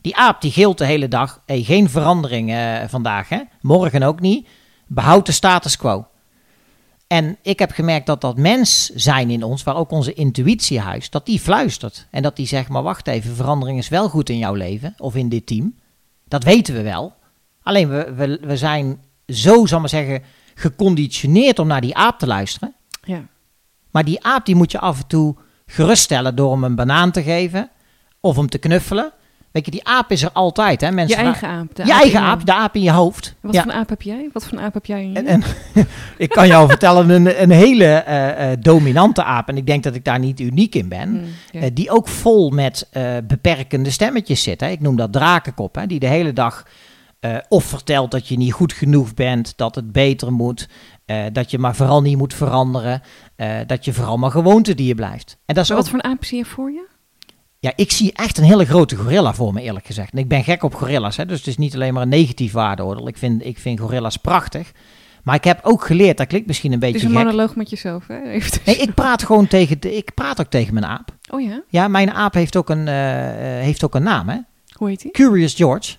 [0.00, 1.42] Die aap die gilt de hele dag.
[1.46, 3.40] Hey, geen verandering eh, vandaag, hè?
[3.60, 4.48] morgen ook niet.
[4.86, 6.06] Behoud de status quo.
[7.06, 11.12] En ik heb gemerkt dat dat mens zijn in ons, waar ook onze intuïtie huist,
[11.12, 12.06] dat die fluistert.
[12.10, 15.14] En dat die zegt, maar wacht even, verandering is wel goed in jouw leven of
[15.14, 15.74] in dit team.
[16.28, 17.14] Dat weten we wel.
[17.62, 19.00] Alleen we, we, we zijn
[19.32, 20.22] zo, zal maar zeggen,
[20.54, 22.74] geconditioneerd om naar die aap te luisteren.
[23.02, 23.22] Ja.
[23.90, 25.34] Maar die aap die moet je af en toe
[25.66, 27.70] geruststellen door hem een banaan te geven
[28.20, 29.12] of hem te knuffelen.
[29.50, 30.80] Weet je, die aap is er altijd.
[30.80, 30.86] Hè?
[30.86, 31.74] Je Mensen eigen aap.
[31.74, 33.34] de je aap eigen aap, de aap in je hoofd.
[33.40, 33.62] Wat ja.
[33.62, 34.28] voor aap heb jij?
[34.32, 35.16] Wat voor aap heb jij in je?
[35.16, 35.42] En, en
[36.16, 39.94] ik kan jou vertellen, een, een hele eh, eh, dominante aap, en ik denk dat
[39.94, 41.60] ik daar niet uniek in ben, Hmm, ja.
[41.60, 42.88] eh, die ook vol met
[43.26, 44.60] beperkende stemmetjes zit.
[44.60, 44.68] Hè?
[44.68, 45.86] Ik noem dat drakenkop, hè?
[45.86, 46.66] die de hele dag
[47.20, 50.68] eh, of vertelt dat je niet goed genoeg bent, dat het beter moet,
[51.04, 53.02] eh, dat je maar vooral niet moet veranderen,
[53.36, 55.36] eh, dat je vooral maar gewoontedier blijft.
[55.46, 56.86] En dat is ook wat voor een aap zie je voor je?
[57.58, 60.12] ja, ik zie echt een hele grote gorilla voor me, eerlijk gezegd.
[60.12, 62.52] En ik ben gek op gorilla's, hè, dus het is niet alleen maar een negatief
[62.52, 63.08] waardeoordeel.
[63.08, 64.72] Ik vind, ik vind gorilla's prachtig.
[65.22, 67.26] Maar ik heb ook geleerd, dat klinkt misschien een Het beetje is een gek.
[67.26, 68.18] monoloog met jezelf, hè?
[68.64, 71.16] Nee, ik praat gewoon tegen, de, ik praat ook tegen mijn aap.
[71.30, 71.62] Oh ja?
[71.68, 74.38] Ja, mijn aap heeft ook een, heeft ook een naam, hè.
[74.76, 75.10] Hoe heet die?
[75.10, 75.96] Curious George.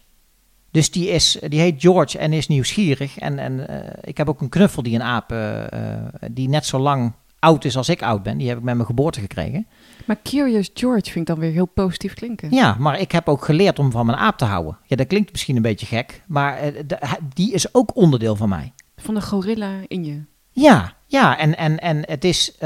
[0.71, 3.17] Dus die, is, die heet George en is nieuwsgierig.
[3.19, 5.63] En, en eh, ik heb ook een knuffel die een aap, eh,
[5.93, 5.99] eh,
[6.31, 8.37] die net zo lang oud is als ik oud ben.
[8.37, 9.67] Die heb ik met mijn geboorte gekregen.
[10.05, 12.51] Maar Curious George vind ik dan weer heel positief klinken.
[12.51, 14.77] Ja, maar ik heb ook geleerd om van mijn aap te houden.
[14.85, 16.99] Ja, dat klinkt misschien een beetje gek, maar de-
[17.33, 18.73] die is ook onderdeel van mij.
[18.97, 20.23] Van de gorilla in je.
[20.51, 22.57] Ja, ja, en, en, en het is.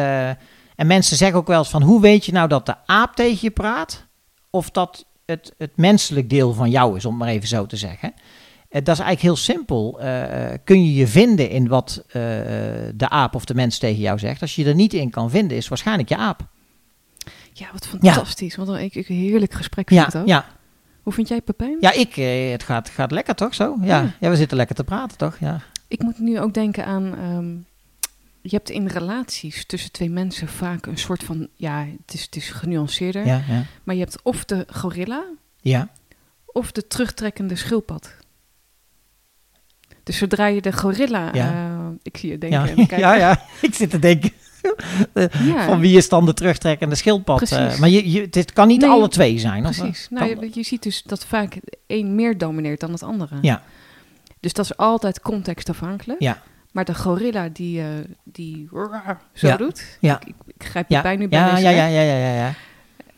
[0.76, 3.38] en mensen zeggen ook wel eens van hoe weet je nou dat de aap tegen
[3.42, 4.06] je praat?
[4.50, 7.78] Of dat het, het menselijk deel van jou is, om het maar even zo te
[7.78, 8.14] zeggen.
[8.70, 10.00] Eh, dat is eigenlijk heel simpel.
[10.00, 12.04] Eh, eh, kun je je vinden in wat
[12.96, 14.42] de aap of de mens tegen jou zegt?
[14.42, 16.48] Als je je er niet in kan vinden, is waarschijnlijk je aap.
[17.54, 18.56] Ja, wat fantastisch.
[18.56, 20.28] Wat een, een heerlijk gesprek vind Ja, het ook.
[20.28, 20.46] ja,
[21.04, 21.78] Hoe vind jij Pepijn?
[21.80, 23.78] ja ik, eh, het gaat, gaat lekker toch zo?
[23.82, 23.88] Ja.
[24.02, 24.12] Ja.
[24.20, 25.38] ja, we zitten lekker te praten toch?
[25.40, 25.62] Ja.
[25.88, 27.16] Ik moet nu ook denken aan...
[27.18, 27.54] ehm,
[28.50, 32.36] je hebt in relaties tussen twee mensen vaak een soort van, ja, het is, het
[32.36, 33.64] is genuanceerder, Ja, ja.
[33.84, 35.24] maar je hebt of de gorilla
[35.62, 35.90] Ja,
[36.46, 38.14] of de terugtrekkende schildpad.
[40.04, 41.52] Dus zodra je de gorilla, Ja.
[41.54, 42.98] eh, ik zie je denken, ja.
[43.06, 43.42] ja, ja.
[43.62, 44.32] Ik zit te denken.
[45.44, 45.66] Ja.
[45.66, 47.38] Van wie is dan de terugtrekkende schildpad?
[47.38, 47.58] Precies.
[47.58, 49.66] eh, maar je, je, het kan niet Nee, alle twee zijn.
[49.66, 50.08] of, Precies.
[50.12, 53.36] eh, Nou, je, je ziet dus dat vaak één meer domineert dan het andere.
[53.42, 53.64] Ja.
[54.40, 56.22] Dus dat is altijd contextafhankelijk.
[56.22, 56.42] Ja.
[56.76, 57.88] Maar de gorilla die, eh,
[58.24, 58.68] die
[59.34, 59.58] zo Ja.
[59.58, 60.20] doet, Ja.
[60.20, 61.02] ik, ik, ik grijp je ja.
[61.02, 62.54] bij nu bij ja, deze ja, ja, ja, ja, ja, ja.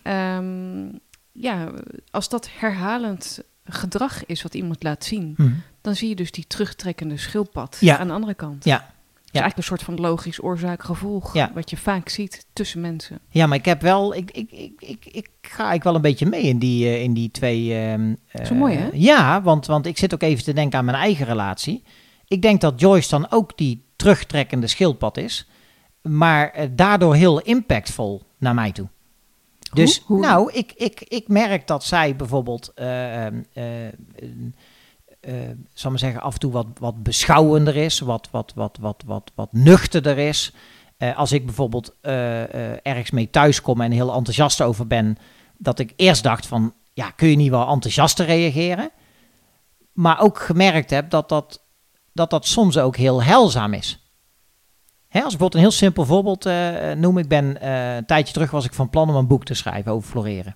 [0.04, 0.88] Ehm,
[1.32, 1.72] ja,
[2.12, 5.50] als dat herhalend gedrag is wat iemand laat zien, Hm.
[5.82, 7.98] dan zie je dus die terugtrekkende schildpad Ja.
[7.98, 8.64] aan de andere kant.
[8.66, 8.76] Ja.
[8.76, 11.52] Het is eigenlijk een soort van logisch oorzaak-gevolg, Ja.
[11.54, 13.20] wat je vaak ziet tussen mensen.
[13.30, 16.26] Ja, maar ik heb wel, ik, ik, ik, ik, ik ga eigenlijk wel een beetje
[16.26, 17.74] mee in die, eh, in die twee.
[17.76, 18.14] ehm,
[18.46, 18.90] Zo eh, mooi, hè?
[18.94, 21.84] Ja, want, want ik zit ook even te denken aan mijn eigen relatie.
[22.28, 25.48] Ik denk dat Joyce dan ook die terugtrekkende schildpad is,
[26.02, 28.88] maar eh, daardoor heel impactvol naar mij toe.
[29.74, 30.18] Dus Hoe?
[30.18, 30.26] Hoe?
[30.26, 33.34] nou, ik, ik, ik merk dat zij bijvoorbeeld, eh, eh,
[35.74, 39.32] zal maar zeggen, af en toe wat, wat beschouwender is, wat, wat, wat, wat, wat,
[39.36, 40.54] wat nuchterder is.
[41.16, 41.96] Als ik bijvoorbeeld
[42.82, 45.18] ergens mee thuiskom en heel enthousiast over ben,
[45.58, 48.90] dat ik eerst dacht van, ja, kun je niet wel enthousiaster reageren?
[49.94, 51.64] Maar ook gemerkt heb dat dat,
[52.18, 54.00] dat, dat soms ook heel heilzaam is.
[55.08, 58.34] Hè, als ik bijvoorbeeld een heel simpel voorbeeld eh, noem, ik ben eh, een tijdje
[58.34, 60.56] terug was ik van plan om een boek te schrijven over floreren.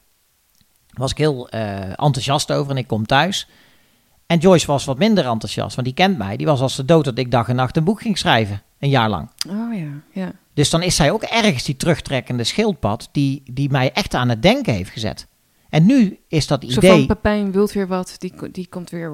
[0.58, 3.48] Daar was ik heel eh, enthousiast over en ik kom thuis.
[4.26, 6.38] En Joyce was wat minder enthousiast, want die kent mij.
[6.38, 8.90] Die was als de dood dat ik dag en nacht een boek ging schrijven, een
[8.90, 9.30] jaar lang.
[9.50, 10.32] Oh ja, ja.
[10.54, 14.42] Dus dan is zij ook ergens die terugtrekkende schildpad die, die mij echt aan het
[14.42, 15.28] denken heeft gezet.
[15.70, 19.12] En nu is dat Zo idee, van Pepijn wilt weer wat, die, die komt weer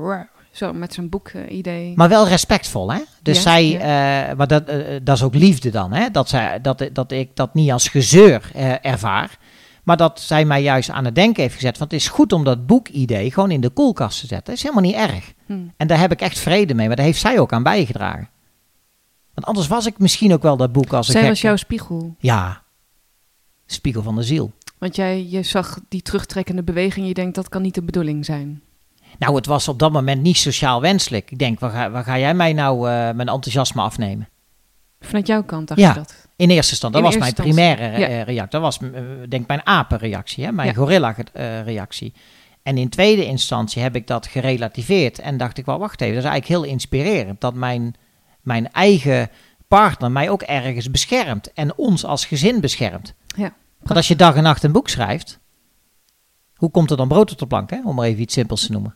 [0.57, 1.93] zo met zijn boek-idee.
[1.95, 2.99] maar wel respectvol, hè?
[3.21, 4.29] Dus Ja, zij, ja.
[4.29, 6.11] eh, maar dat, eh, dat is ook liefde dan, hè?
[6.11, 9.37] Dat, zij, dat, dat ik dat niet als gezeur eh, ervaar,
[9.83, 11.77] maar dat zij mij juist aan het denken heeft gezet.
[11.77, 14.45] Want het is goed om dat boekidee gewoon in de koelkast te zetten.
[14.45, 15.33] Dat is helemaal niet erg.
[15.45, 15.53] Hm.
[15.77, 18.29] En daar heb ik echt vrede mee, maar daar heeft zij ook aan bijgedragen.
[19.33, 22.15] Want anders was ik misschien ook wel dat boek als een Zij was jouw spiegel.
[22.19, 22.61] Ja,
[23.65, 24.51] spiegel van de ziel.
[24.77, 27.07] Want jij je zag die terugtrekkende beweging.
[27.07, 28.61] Je denkt dat kan niet de bedoeling zijn.
[29.19, 31.31] Nou, het was op dat moment niet sociaal wenselijk.
[31.31, 34.29] Ik denk, waar ga, waar ga jij mij nou eh, mijn enthousiasme afnemen?
[34.99, 35.87] Vanuit jouw kant dacht Ja.
[35.89, 36.27] je dat.
[36.35, 38.49] In eerste instantie, dat In was mijn primaire eh, reactie.
[38.49, 38.89] Dat was, eh,
[39.29, 40.51] denk ik, mijn apenreactie, hè?
[40.51, 40.73] mijn Ja.
[40.73, 42.13] gorilla-reactie.
[42.63, 46.23] en in tweede instantie heb ik dat gerelativeerd en dacht ik wel, wacht even, dat
[46.23, 47.41] is eigenlijk heel inspirerend.
[47.41, 47.95] Dat mijn,
[48.41, 49.29] mijn eigen
[49.67, 53.13] partner mij ook ergens beschermt en ons als gezin beschermt.
[53.35, 53.53] Ja.
[53.79, 55.39] Want als je dag en nacht een boek schrijft,
[56.55, 57.79] hoe komt er dan brood op de plank, hè?
[57.83, 58.95] om maar even iets simpels te noemen.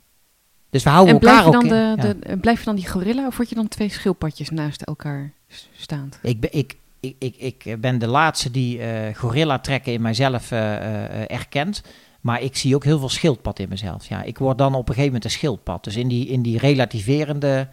[0.72, 1.96] Dus we houden En elkaar ook ja.
[1.96, 5.32] de, blijf je dan die gorilla of word je dan twee schildpadjes naast elkaar
[5.76, 6.20] staand?
[6.22, 10.52] Ik, ben, ik, ik, ik, ik ben de laatste die eh gorilla trekken in mijzelf
[10.52, 11.82] eh, eh, erkent.
[12.22, 14.08] Maar ik zie ook heel veel schildpad in mezelf.
[14.08, 15.84] Ja, ik word dan op een gegeven moment een schildpad.
[15.84, 17.68] Dus in die, in die relativerende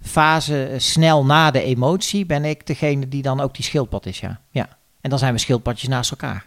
[0.00, 4.20] fase, snel na de emotie, ben ik degene die dan ook die schildpad is.
[4.20, 4.40] Ja.
[4.50, 4.68] ja.
[5.00, 6.46] En dan zijn we schildpadjes naast elkaar.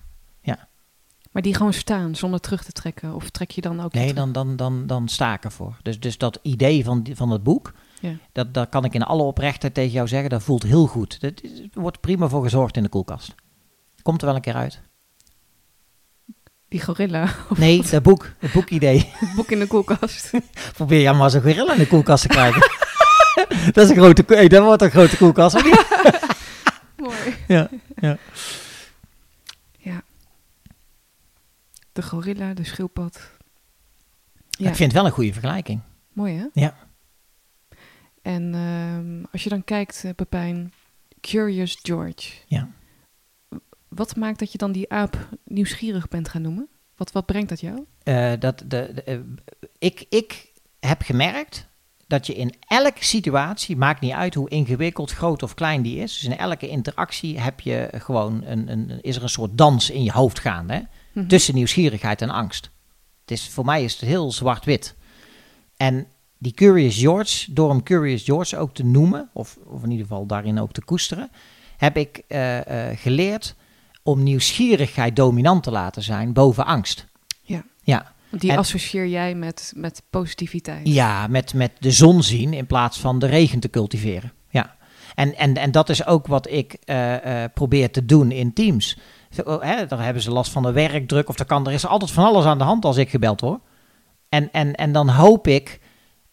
[1.36, 3.13] Maar die gewoon staan zonder terug te trekken?
[3.13, 5.77] Of trek je dan ook Nee, dan, dan, dan, dan sta ik ervoor.
[5.81, 8.11] Dus, dus dat idee van, van het boek, Ja.
[8.31, 10.29] dat, dat kan ik in alle oprechtheid tegen jou zeggen.
[10.29, 11.17] Dat voelt heel goed.
[11.21, 11.33] Er
[11.73, 13.36] wordt prima voor gezorgd in de koelkast.
[14.01, 14.81] Komt er wel een keer uit.
[16.67, 17.29] Die gorilla.
[17.55, 19.11] Nee, dat boek, het boekidee.
[19.19, 20.31] Het boek in de koelkast.
[20.73, 22.61] Probeer jij maar een gorilla in de koelkast te krijgen.
[23.73, 25.63] dat is een grote, hey, dat wordt een grote koelkast.
[26.95, 27.36] Mooi.
[27.47, 27.69] Ja.
[27.95, 28.17] Ja.
[31.95, 33.31] De gorilla, de schildpad.
[34.49, 35.81] Ja, Ik vind het wel een goede vergelijking.
[36.13, 36.45] mooi hè?
[36.53, 36.75] Ja.
[38.21, 40.73] En ehm, als je dan kijkt, eh, Pepijn,
[41.21, 42.31] Curious George.
[42.47, 42.69] Ja.
[43.87, 46.67] Wat maakt dat je dan die aap nieuwsgierig bent gaan noemen?
[46.95, 47.85] Wat, wat brengt dat jou?
[48.03, 49.19] Eh, dat de, de, eh,
[49.77, 51.67] ik, ik heb gemerkt
[52.07, 56.13] dat je in elke situatie, maakt niet uit hoe ingewikkeld, groot of klein die is.
[56.13, 60.03] Dus in elke interactie heb je gewoon een, een, is er een soort dans in
[60.03, 60.73] je hoofd gaande.
[60.73, 60.81] Hè?
[61.16, 61.28] Mhm.
[61.28, 62.70] tussen nieuwsgierigheid en angst.
[63.22, 64.95] Het is, voor mij is het heel zwart-wit.
[65.78, 66.07] En
[66.38, 70.26] die Curious George, door hem Curious George ook te noemen, of, of in ieder geval
[70.26, 71.30] daarin ook te koesteren,
[71.78, 73.55] heb ik eh, eh, geleerd
[74.03, 77.05] om nieuwsgierigheid dominant te laten zijn boven angst.
[77.41, 77.63] Ja.
[77.84, 80.88] Ja, die en- associeer jij met, met positiviteit.
[80.88, 84.32] ja met, met de zon zien in plaats van de regen te cultiveren.
[84.49, 84.76] Ja.
[85.16, 88.97] En, en, en dat is ook wat ik eh, probeer te doen in teams.
[89.43, 92.11] Oh, hè, dan hebben ze last van de werkdruk of er, kan, er is altijd
[92.11, 93.59] van alles aan de hand als ik gebeld word.
[94.29, 95.79] En, en, en dan hoop ik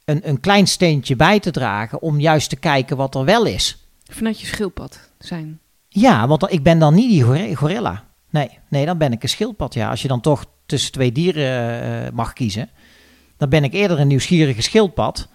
[0.05, 3.87] een, een klein steentje bij te dragen om juist te kijken wat er wel is.
[4.11, 5.11] Vanuit je schildpad.
[5.19, 5.61] zijn.
[5.89, 8.05] Ja, want ik ben dan niet die gorilla.
[8.31, 9.75] Nee, nee, dan ben ik een schildpad.
[9.75, 12.71] Ja, als je dan toch tussen twee dieren eh, mag kiezen,
[13.37, 15.29] dan ben ik eerder een nieuwsgierige schildpad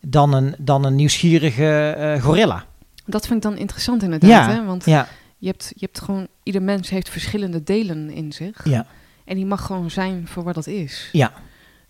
[0.00, 2.64] dan een, dan een nieuwsgierige eh, gorilla.
[3.06, 4.64] Dat vind ik dan interessant inderdaad, Ja, hè?
[4.64, 5.08] want Ja,
[5.42, 8.64] je, hebt, je hebt gewoon, ieder mens heeft verschillende delen in zich.
[8.64, 8.86] ja,
[9.24, 11.08] En die mag gewoon zijn voor wat dat is.
[11.12, 11.32] ja,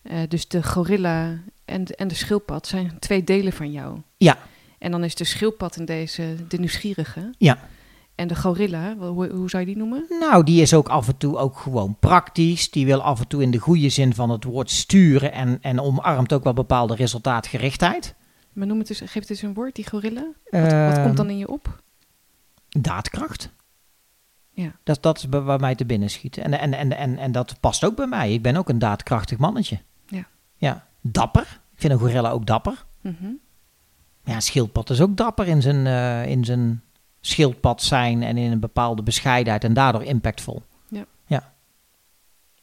[0.03, 3.99] Eh, dus de gorilla en de, en de schildpad zijn twee delen van jou.
[4.17, 4.39] ja,
[4.79, 7.31] En dan is de schildpad in deze de nieuwsgierige.
[7.39, 7.59] ja.
[8.15, 10.07] En de gorilla, hoe, hoe zou je die noemen?
[10.21, 12.71] Nou, die is ook af en toe ook gewoon praktisch.
[12.71, 15.81] Die wil af en toe in de goede zin van het woord sturen en, en
[15.81, 18.15] omarmt ook wel bepaalde resultaatgerichtheid.
[18.53, 20.27] Maar noem het eens, geef het eens een woord, die gorilla.
[20.51, 21.82] Wat, wat komt dan in je op?
[22.79, 23.51] Daadkracht.
[24.51, 24.73] Ja.
[24.83, 26.37] Dat, dat is bij- waar mij te binnen schiet.
[26.39, 28.33] En, en, en, en, en dat past ook bij mij.
[28.33, 29.79] Ik ben ook een daadkrachtig mannetje.
[30.07, 30.25] Ja.
[30.57, 30.87] Ja.
[31.01, 31.61] Dapper.
[31.75, 32.85] Ik vind een gorilla ook dapper.
[33.01, 33.31] Mhm.
[34.25, 36.83] Ja, een schildpad is ook dapper in zijn, eh, in zijn
[37.21, 40.63] schildpad zijn en in een bepaalde bescheidenheid en daardoor impactvol.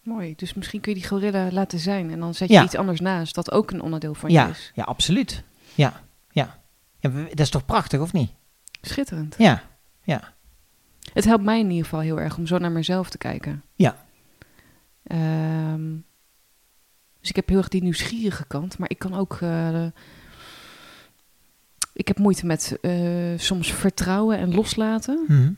[0.03, 2.11] Mooi, dus misschien kun je die gorilla laten zijn.
[2.11, 2.63] En dan zet je Ja.
[2.63, 4.71] iets anders naast, dat ook een onderdeel van Ja, je is.
[4.75, 5.43] ja, absoluut.
[5.75, 6.01] Ja,
[6.31, 6.59] ja.
[6.99, 7.09] ja.
[7.09, 8.31] Dat is toch prachtig, of niet?
[8.81, 9.35] Schitterend.
[9.37, 9.61] Ja,
[10.09, 10.33] ja.
[11.13, 13.63] Het helpt mij in ieder geval heel erg om zo naar mezelf te kijken.
[13.75, 13.95] Ja.
[15.03, 15.95] Ehm,
[17.19, 19.37] dus ik heb heel erg die nieuwsgierige kant, maar ik kan ook.
[19.41, 19.85] eh,
[21.93, 22.93] ik heb moeite met eh,
[23.37, 25.25] soms vertrouwen en loslaten.
[25.27, 25.51] Mhm.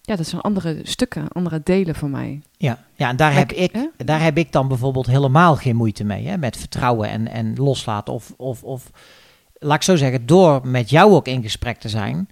[0.00, 2.42] Ja, dat zijn andere stukken, andere delen van mij.
[2.56, 3.88] Ja, ja en daar heb, ik, hè?
[3.96, 6.26] daar heb ik dan bijvoorbeeld helemaal geen moeite mee.
[6.26, 6.36] Hè?
[6.36, 8.14] Met vertrouwen en, en loslaten.
[8.14, 8.90] Of, of, of,
[9.52, 12.28] laat ik zo zeggen, door met jou ook in gesprek te zijn,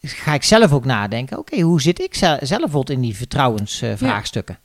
[0.00, 1.38] ga ik zelf ook nadenken.
[1.38, 4.58] Oké, hoe zit ik ze- zelf bijvoorbeeld in die vertrouwensvraagstukken?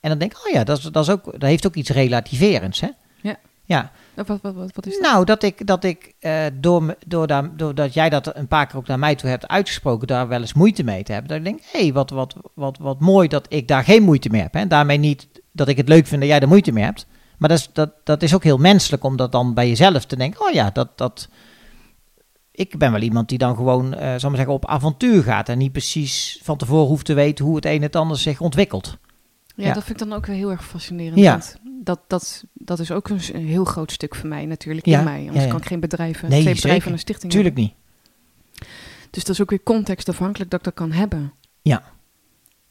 [0.00, 1.90] En dan denk ik, oh ja, dat, is, dat, is ook, dat heeft ook iets
[1.90, 2.80] relativerends.
[2.80, 2.88] Hè?
[3.20, 3.36] Ja.
[3.64, 5.02] Ja, Of Wat, wat, wat, wat is dat?
[5.02, 8.66] nou, dat ik, dat ik eh, door, me- door daar, doordat jij dat een paar
[8.66, 11.28] keer ook naar mij toe hebt uitgesproken, daar wel eens moeite mee te hebben.
[11.30, 14.28] Dat ik denk, hé, hey, wat, wat, wat, wat mooi dat ik daar geen moeite
[14.30, 14.54] mee heb.
[14.54, 14.66] Hè?
[14.66, 17.06] Daarmee niet dat ik het leuk vind dat jij er moeite mee hebt.
[17.38, 20.16] Maar dat is, dat, dat is ook heel menselijk om dat dan bij jezelf te
[20.16, 20.40] denken.
[20.40, 21.28] Oh ja, dat, dat,
[22.60, 25.48] ik ben wel iemand die dan gewoon, eh zal ik maar zeggen, op avontuur gaat.
[25.48, 28.40] En niet precies van tevoren hoeft te weten hoe het een en het ander zich
[28.40, 28.98] ontwikkelt.
[29.56, 29.72] Ja, Ja.
[29.72, 31.18] dat vind ik dan ook wel heel erg fascinerend.
[31.18, 31.40] Ja.
[31.82, 35.26] Dat, dat, dat is ook een, heel groot stuk van mij natuurlijk Ja, in mij.
[35.28, 37.72] Anders kan ik geen bedrijven, Nee, twee bedrijven en een stichting Tuurlijk niet.
[39.10, 41.32] Dus dat is ook weer contextafhankelijk dat ik dat kan hebben.
[41.62, 41.82] Ja.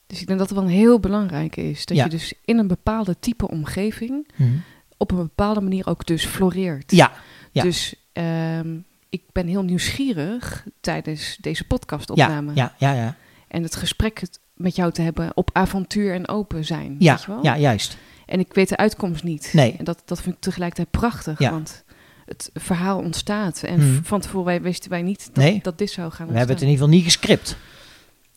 [0.08, 1.86] Dus ik denk dat het wel heel belangrijk is.
[1.86, 4.50] Dat je dus in een bepaalde type omgeving Mhm.
[4.98, 6.92] op een bepaalde manier ook dus floreert.
[6.92, 7.12] Ja,
[7.52, 7.64] ja.
[7.64, 8.78] Dus ehm,
[9.10, 12.52] ik ben heel nieuwsgierig tijdens deze ja, podcastopname.
[12.56, 13.16] ja, ja, ja.
[13.48, 14.22] En het gesprek
[14.54, 16.96] met jou te hebben op avontuur en open zijn.
[17.00, 17.44] Ja, weet je wel?
[17.44, 17.98] ja, juist.
[18.26, 19.50] En ik weet de uitkomst niet.
[19.54, 19.76] Nee.
[19.78, 21.40] En dat, dat vind ik tegelijkertijd prachtig.
[21.40, 21.52] Ja.
[21.52, 21.84] Want
[22.26, 23.64] het verhaal ontstaat.
[23.64, 24.04] En Mhm.
[24.04, 25.60] van tevoren wij, wisten wij niet dat, Nee.
[25.64, 26.90] dat dit zou gaan We hebben het in ontstaan.
[26.94, 27.58] ieder geval niet gescript.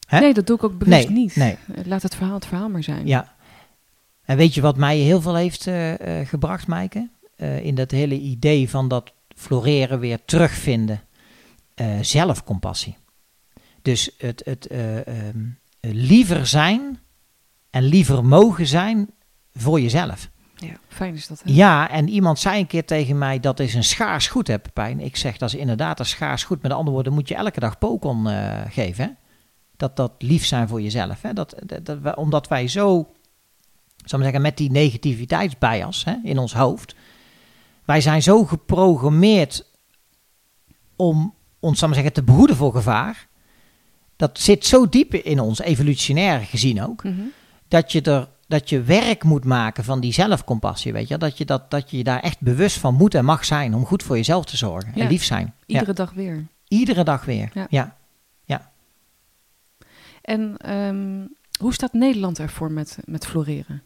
[0.06, 0.20] hè?
[0.20, 1.36] Nee, dat doe ik ook bewust Nee, niet.
[1.36, 1.56] nee.
[1.84, 3.06] Laat het verhaal het verhaal maar zijn.
[3.06, 3.34] Ja.
[4.24, 7.08] En weet je wat mij heel veel heeft eh, eh, gebracht, Maaike?
[7.36, 9.12] Eh, in dat hele idee van dat
[9.42, 11.00] floreren weer terugvinden.
[11.74, 12.96] Eh, zelfcompassie.
[13.82, 15.38] Dus het, het eh, ehm,
[15.80, 16.98] eh, liever zijn
[17.70, 19.10] en liever mogen zijn
[19.54, 20.30] voor jezelf.
[20.54, 21.42] Ja, fijn is dat.
[21.44, 21.52] Hè?
[21.52, 25.00] Ja, en iemand zei een keer tegen mij, dat is een schaars goed, hè Pepijn.
[25.00, 26.62] Ik zeg, dat is inderdaad een schaars goed.
[26.62, 29.10] Met andere woorden, moet je elke dag pokon eh, geven, hè?
[29.76, 31.32] Dat, dat lief zijn voor jezelf, hè?
[31.32, 33.08] Dat, dat, omdat wij zo, zal
[34.04, 36.94] ik maar zeggen, met die negativiteitsbias hè, in ons hoofd.
[37.84, 39.66] Wij zijn zo geprogrammeerd
[40.96, 43.28] om ons, zal maar zeggen, te behoeden voor gevaar.
[44.16, 47.20] Dat zit zo diep in ons, evolutionair gezien ook Mhm.
[47.68, 51.44] dat je er dat je werk moet maken van die zelfcompassie, weet je, dat je
[51.44, 54.44] dat dat je daar echt bewust van moet en mag zijn om goed voor jezelf
[54.44, 55.02] te zorgen Ja.
[55.02, 55.54] en lief zijn.
[55.66, 55.92] Iedere Ja.
[55.92, 56.46] dag weer.
[56.68, 57.50] Iedere dag weer.
[57.54, 57.66] Ja.
[58.44, 58.70] Ja.
[60.22, 61.26] En ehm,
[61.58, 63.82] hoe staat Nederland ervoor met, met floreren?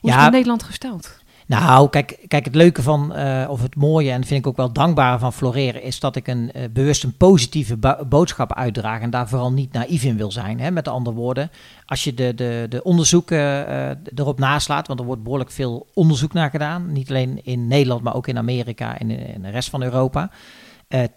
[0.00, 1.18] Hoe is Nederland gesteld?
[1.48, 4.72] Nou, kijk, kijk, het leuke van, eh, of het mooie en vind ik ook wel
[4.72, 9.10] dankbaar van floreren, is dat ik een, eh, bewust een positieve bo- boodschap uitdraag en
[9.10, 10.60] daar vooral niet naïef in wil zijn.
[10.60, 10.70] Hè?
[10.70, 11.50] Met andere woorden,
[11.86, 16.32] als je de, de, de onderzoeken eh, erop naslaat, want er wordt behoorlijk veel onderzoek
[16.32, 19.82] naar gedaan, niet alleen in Nederland, maar ook in Amerika en in, de rest van
[19.82, 20.30] Europa.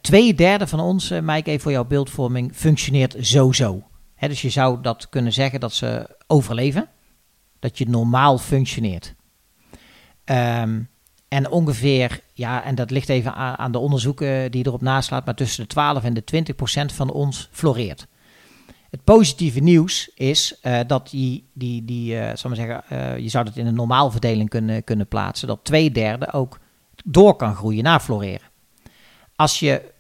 [0.02, 3.84] Twee derde van ons, Mike, even voor jouw beeldvorming, functioneert zo-zo.
[4.20, 6.88] Dus je zou dat kunnen zeggen dat ze overleven,
[7.60, 9.14] dat je normaal functioneert.
[10.24, 10.80] Ehm,
[11.28, 15.64] en ongeveer, ja, en dat ligt even aan, de onderzoeken die erop naslaat, maar tussen
[15.64, 18.08] de 12 en de 20 procent van ons floreert.
[18.90, 23.30] Het positieve nieuws is eh, dat die, die, die eh, zal maar zeggen, eh, je
[23.30, 26.60] zou dat in een normaalverdeling kunnen, kunnen plaatsen, dat twee derde ook
[27.06, 28.48] door kan groeien na floreren.
[29.36, 29.92] Als je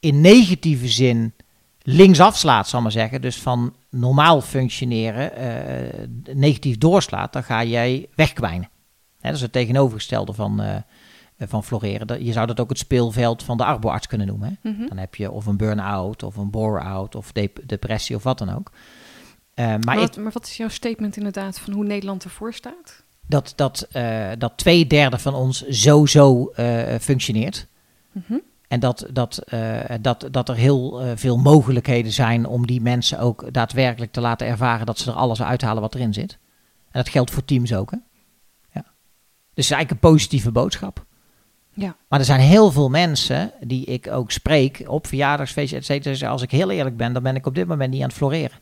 [0.00, 1.34] in negatieve zin
[1.82, 5.30] linksaf slaat, zal maar zeggen, dus van normaal functioneren
[6.32, 8.68] negatief doorslaat, dan ga jij wegkwijnen.
[9.26, 10.76] Hè, dat is het tegenovergestelde van, eh,
[11.38, 12.24] van floreren.
[12.24, 14.58] Je zou dat ook het speelveld van de arboarts kunnen noemen.
[14.62, 14.70] Hè?
[14.70, 14.86] Mhm.
[14.88, 18.54] Dan heb je of een burn-out, of een bore-out, of dep- depressie, of wat dan
[18.54, 18.70] ook.
[19.54, 22.54] Eh, maar Maar, ik, wat, maar wat is jouw statement inderdaad van hoe Nederland ervoor
[22.54, 23.04] staat?
[23.28, 27.66] dat, dat, eh, dat twee derde van ons eh, functioneert.
[28.12, 28.34] Mhm.
[28.68, 29.42] En dat, dat,
[30.00, 34.86] dat, dat er heel veel mogelijkheden zijn om die mensen ook daadwerkelijk te laten ervaren
[34.86, 36.38] dat ze er alles uithalen wat erin zit.
[36.90, 37.90] En dat geldt voor teams ook.
[37.90, 37.96] Hè?
[39.56, 41.04] Dus eigenlijk een positieve boodschap.
[41.72, 41.96] Ja.
[42.08, 46.30] Maar er zijn heel veel mensen die ik ook spreek op verjaardagsfeestjes, et cetera.
[46.30, 48.58] Als ik heel eerlijk ben, dan ben ik op dit moment niet aan het floreren.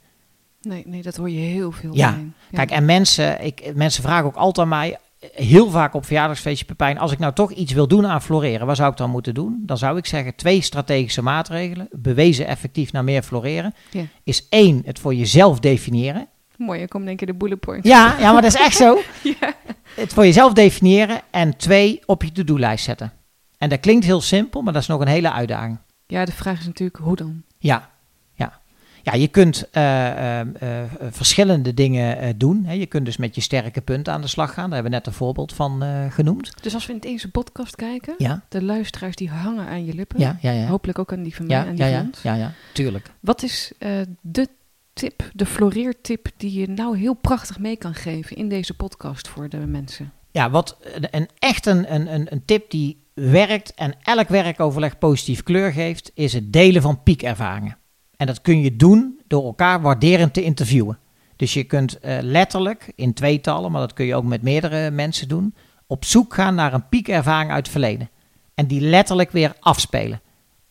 [0.61, 1.95] Nee, nee, dat hoor je heel veel.
[1.95, 2.09] Ja.
[2.09, 2.57] Ja.
[2.57, 4.99] Kijk, en mensen, ik, mensen vragen ook altijd aan mij,
[5.33, 8.77] heel vaak op verjaardagsfeestje Pepijn, als ik nou toch iets wil doen aan floreren, wat
[8.77, 9.63] zou ik dan moeten doen?
[9.67, 14.05] Dan zou ik zeggen twee strategische maatregelen, bewezen effectief naar meer floreren, Ja.
[14.23, 16.29] is één, het voor jezelf definiëren.
[16.65, 17.89] Mooi, je komt één keer de bullet points.
[17.89, 18.99] Ja, ja, maar dat is echt zo.
[19.41, 19.53] Ja.
[19.95, 23.13] Het voor jezelf definiëren en twee, op je to-do-lijst zetten.
[23.59, 25.79] En dat klinkt heel simpel, maar dat is nog een hele uitdaging.
[26.07, 27.43] Ja, de vraag is natuurlijk hoe dan?
[27.59, 27.91] Ja,
[28.35, 28.61] ja.
[29.03, 32.65] Ja, je kunt eh, eh, eh, verschillende dingen eh, doen.
[32.65, 32.73] Hè.
[32.73, 34.65] Je kunt dus met je sterke punten aan de slag gaan.
[34.65, 36.63] Daar hebben we net een voorbeeld van genoemd.
[36.63, 40.21] Dus als we in deze podcast kijken, Ja, de luisteraars die hangen aan je lippen.
[40.21, 40.67] ja, ja, ja.
[40.67, 42.23] Hopelijk ook aan die van mij Ja, en ja, die ja, ons.
[42.23, 43.11] ja, ja, tuurlijk.
[43.21, 43.73] Wat is
[44.21, 44.49] de
[44.95, 49.49] tip, de floreertip die je nou heel prachtig mee kan geven in deze podcast voor
[49.49, 50.13] de mensen?
[50.31, 50.77] Ja, wat
[51.11, 56.11] een, echt een, een, een, een tip die werkt en elk werkoverleg positief kleur geeft,
[56.15, 57.79] is het delen van piekervaringen.
[58.17, 60.99] En dat kun je doen door elkaar waarderend te interviewen.
[61.37, 65.29] Dus je kunt eh, letterlijk in tweetallen, maar dat kun je ook met meerdere mensen
[65.29, 65.55] doen,
[65.87, 68.11] op zoek gaan naar een piekervaring uit het verleden.
[68.55, 70.21] En die letterlijk weer afspelen.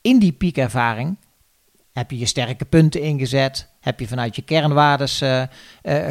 [0.02, 1.18] In die piekervaring
[1.94, 5.48] heb je je sterke punten ingezet, heb je vanuit je kernwaardes eh, eh,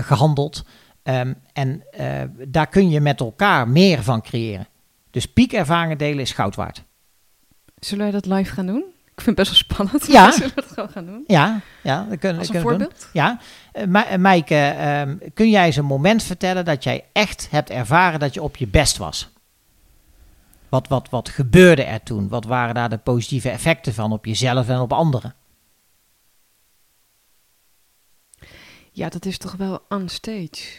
[0.05, 0.65] gehandeld.
[1.03, 4.67] Ehm, en eh, daar kun je met elkaar meer van creëren.
[5.11, 6.83] Dus piekervaringen delen is goud waard.
[7.79, 8.85] Zullen wij dat live gaan doen?
[9.15, 10.07] Ik vind het best wel spannend.
[10.07, 10.31] Ja.
[10.33, 11.25] Zullen we dat gewoon gaan doen?
[11.27, 12.93] Ja, ja dat kunnen, Als een kunnen we doen.
[12.93, 13.09] voorbeeld?
[13.13, 13.39] Ja,
[13.73, 18.35] eh, Maaike, ehm, kun jij eens een moment vertellen dat jij echt hebt ervaren dat
[18.35, 19.31] je op je best was?
[20.69, 22.29] Wat, wat, wat gebeurde er toen?
[22.29, 25.35] Wat waren daar de positieve effecten van op jezelf en op anderen?
[28.95, 30.79] Ja, dat is toch wel on stage.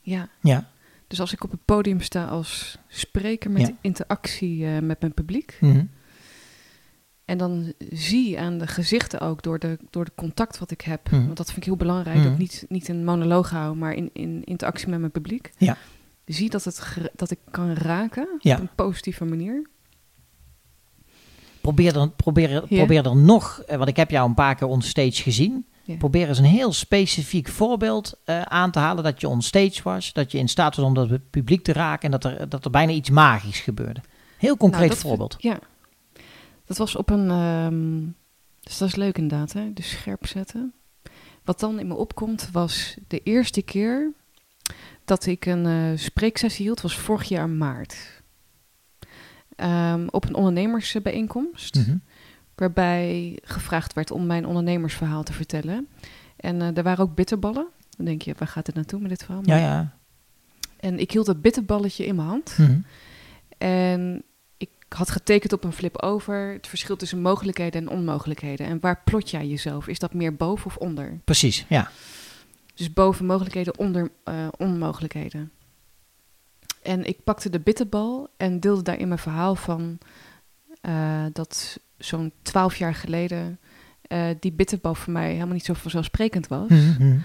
[0.00, 0.28] Ja.
[0.40, 0.70] Ja.
[1.06, 3.72] Dus als ik op het podium sta als spreker met Ja.
[3.80, 5.58] interactie eh, met mijn publiek.
[5.60, 5.84] Mhm.
[7.24, 11.10] En dan zie aan de gezichten ook, door de, door de contact wat ik heb.
[11.10, 11.24] Mhm.
[11.24, 12.16] Want dat vind ik heel belangrijk.
[12.16, 12.24] Mhm.
[12.24, 15.50] Dat ik niet, niet een monoloog hou, maar in, in interactie met mijn publiek.
[15.58, 15.76] Ja.
[16.24, 16.82] Zie dat, het,
[17.16, 18.54] dat ik kan raken Ja.
[18.54, 19.68] op een positieve manier.
[21.60, 25.22] Probeer, er, probeer, probeer er nog, eh, want ik heb jou een paar keer onstage
[25.22, 25.66] gezien.
[25.90, 25.96] Ja.
[25.98, 30.12] Probeer eens een heel specifiek voorbeeld eh, aan te halen dat je onstage was.
[30.12, 32.70] Dat je in staat was om dat publiek te raken en dat er, dat er
[32.70, 34.00] bijna iets magisch gebeurde.
[34.38, 35.36] Heel concreet Nou, dat voorbeeld.
[35.38, 35.58] ja.
[36.64, 37.30] Dat was op een...
[37.30, 37.98] ehm,
[38.60, 39.72] dus dat is leuk inderdaad, hè?
[39.72, 40.72] Dus scherp zetten.
[41.44, 44.12] Wat dan in me opkomt was de eerste keer
[45.04, 48.22] dat ik een eh, spreeksessie hield, was vorig jaar maart.
[49.56, 51.96] Ehm, op een ondernemersbijeenkomst, Mhm.
[52.60, 55.88] Waarbij gevraagd werd om mijn ondernemersverhaal te vertellen.
[56.36, 57.66] En eh er waren ook bitterballen.
[57.96, 59.42] Dan denk je, waar gaat het naartoe met dit verhaal?
[59.44, 59.98] Ja, Maar- ja.
[60.80, 62.54] En ik hield dat bitterballetje in mijn hand.
[62.58, 62.78] Mhm.
[63.58, 64.22] En
[64.56, 68.66] ik had getekend op een flip over het verschil tussen mogelijkheden en onmogelijkheden.
[68.66, 69.88] En waar plot jij jezelf?
[69.88, 71.20] Is dat meer boven of onder?
[71.24, 71.90] Precies, ja.
[72.74, 75.50] Dus boven mogelijkheden, onder eh, onmogelijkheden.
[76.82, 79.98] En ik pakte de bitterbal en deelde daarin mijn verhaal van
[80.80, 83.58] eh, dat zo'n twaalf jaar geleden
[84.02, 86.68] eh, die bitterbal voor mij helemaal niet zo vanzelfsprekend was.
[86.68, 87.18] Mhm.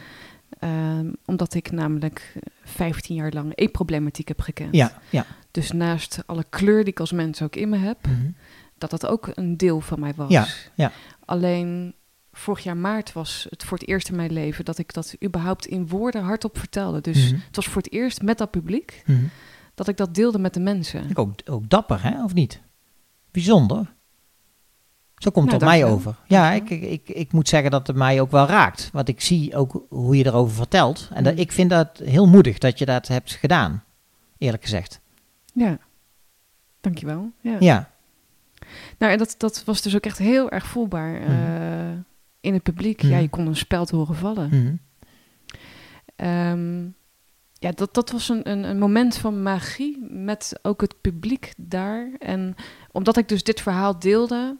[0.59, 4.75] Ehm, omdat ik namelijk eh, 15 jaar lang eetproblematiek heb gekend.
[4.75, 5.25] Ja, ja.
[5.51, 8.29] Dus naast alle kleur die ik als mens ook in me heb, Mhm.
[8.77, 10.29] dat dat ook een deel van mij was.
[10.31, 10.91] Ja, ja.
[11.25, 11.93] Alleen
[12.31, 15.65] vorig jaar maart was het voor het eerst in mijn leven dat ik dat überhaupt
[15.65, 17.01] in woorden hardop vertelde.
[17.01, 17.41] Dus Mhm.
[17.45, 19.23] het was voor het eerst met dat publiek Mhm.
[19.75, 21.09] dat ik dat deelde met de mensen.
[21.09, 22.61] Ik ook, ook dapper, hè, of niet?
[23.35, 23.93] Bijzonder.
[25.15, 26.15] Zo komt het Nou, op mij over.
[26.27, 28.89] Ja, ik, ik, ik, moet zeggen dat het mij ook wel raakt.
[28.93, 31.09] Want ik zie ook hoe je erover vertelt.
[31.13, 31.39] En dat, Mm.
[31.39, 33.83] ik vind dat heel moedig dat je dat hebt gedaan.
[34.37, 34.99] Eerlijk gezegd.
[35.53, 35.77] Ja,
[36.81, 37.31] dankjewel.
[37.41, 37.55] Ja.
[37.59, 37.89] Ja.
[38.97, 41.97] Nou, en dat, dat was dus ook echt heel erg voelbaar eh,
[42.39, 43.01] in het publiek.
[43.03, 43.11] Mhm.
[43.11, 44.47] Ja, je kon een speld horen vallen.
[44.49, 44.75] Mhm.
[46.15, 46.83] Ehm,
[47.53, 52.11] ja, dat, dat was een, een, een moment van magie met ook het publiek daar.
[52.19, 52.55] En
[52.95, 54.55] omdat ik dus dit verhaal deelde,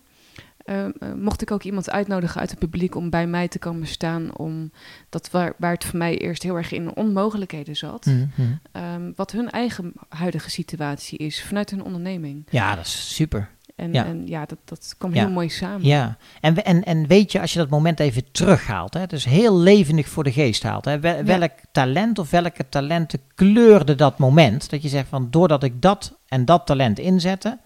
[0.57, 3.88] eh, eh, mocht ik ook iemand uitnodigen uit het publiek om bij mij te komen
[3.88, 4.71] staan, om
[5.09, 8.47] dat waar, waar het voor mij eerst heel erg in onmogelijkheden zat, Mhm, mhm.
[8.71, 12.47] ehm, wat hun eigen huidige situatie is vanuit hun onderneming.
[12.49, 13.49] Ja, dat is super.
[13.75, 14.05] En Ja.
[14.05, 15.19] en ja dat, dat kwam Ja.
[15.23, 15.86] heel mooi samen.
[15.86, 19.57] Ja, en, en, en weet je, als je dat moment even terughaalt, hè, dus heel
[19.57, 24.69] levendig voor de geest haalt, hè, wel- welk talent of welke talenten kleurde dat moment?
[24.69, 27.59] Dat je zegt van, doordat ik dat en dat talent inzette,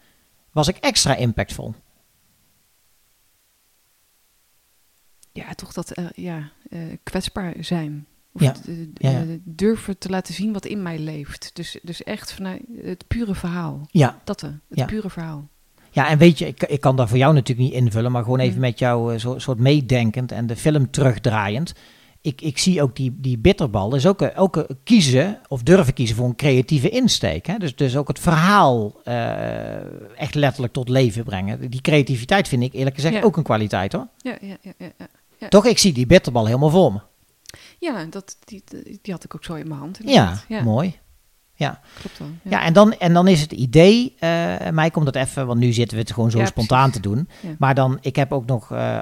[0.51, 1.73] was ik extra impactvol.
[5.31, 8.05] Ja, toch dat eh, ja, eh, kwetsbaar zijn.
[8.31, 9.25] Of Ja, eh, ja, ja.
[9.43, 11.49] durven te laten zien wat in mij leeft.
[11.53, 13.87] Dus, dus echt vanuit het pure verhaal.
[13.91, 14.85] Ja, Dat, het Ja.
[14.85, 15.47] pure verhaal.
[15.91, 18.39] ja en weet je, ik, ik kan daar voor jou natuurlijk niet invullen, maar gewoon
[18.39, 18.61] even Mm.
[18.61, 21.73] met jou zo, soort meedenkend en de film terugdraaiend.
[22.21, 25.93] Ik, ik zie ook die, die bitterbal, is ook, een- ook een kiezen of durven
[25.93, 27.45] kiezen voor een creatieve insteek.
[27.47, 27.57] Hè?
[27.57, 31.69] Dus, dus ook het verhaal eh, echt letterlijk tot leven brengen.
[31.69, 33.21] Die creativiteit vind ik eerlijk gezegd Ja.
[33.21, 34.07] ook een kwaliteit hoor.
[34.17, 34.73] Ja, ja, ja,
[35.37, 35.47] ja.
[35.47, 36.99] Toch, ik zie die bitterbal helemaal voor me.
[37.79, 38.63] Ja, dat, die,
[39.01, 39.99] die had ik ook zo in mijn hand.
[40.05, 40.97] Ja, ja mooi.
[41.99, 42.27] Klopt wel.
[42.43, 45.71] Ja, en, dan, en dan is het idee, eh mij komt dat even, want nu
[45.71, 47.01] zitten we het gewoon zo Ja, spontaan precies.
[47.01, 47.27] te doen.
[47.41, 47.49] Ja.
[47.59, 48.99] Maar dan, ik heb ook nog, eh,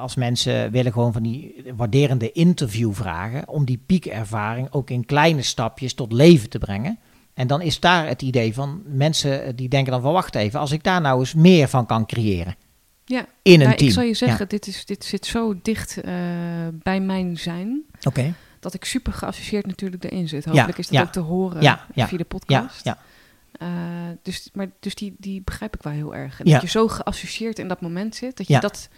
[0.00, 5.94] als mensen willen gewoon van die waarderende interviewvragen, om die piekervaring ook in kleine stapjes
[5.94, 6.98] tot leven te brengen.
[7.34, 10.72] En dan is daar het idee van mensen die denken dan van wacht even, als
[10.72, 12.54] ik daar nou eens meer van kan creëren.
[13.04, 13.26] Ja.
[13.42, 13.88] In een Nou, team.
[13.88, 16.12] ik zal je zeggen, dit, is, dit zit zo dicht eh,
[16.82, 17.82] bij mijn zijn.
[17.92, 18.34] Ja, Oké.
[18.60, 20.44] Dat ik super geassocieerd natuurlijk erin zit.
[20.44, 21.02] Hopelijk is dat ja.
[21.02, 22.84] ook te horen Ja, via de podcast.
[22.84, 22.98] ja,
[23.52, 23.68] Eh,
[24.22, 26.40] dus maar, dus die, die begrijp ik wel heel erg.
[26.40, 26.50] En.
[26.50, 28.36] Dat je zo geassocieerd in dat moment zit.
[28.36, 28.88] Dat je dat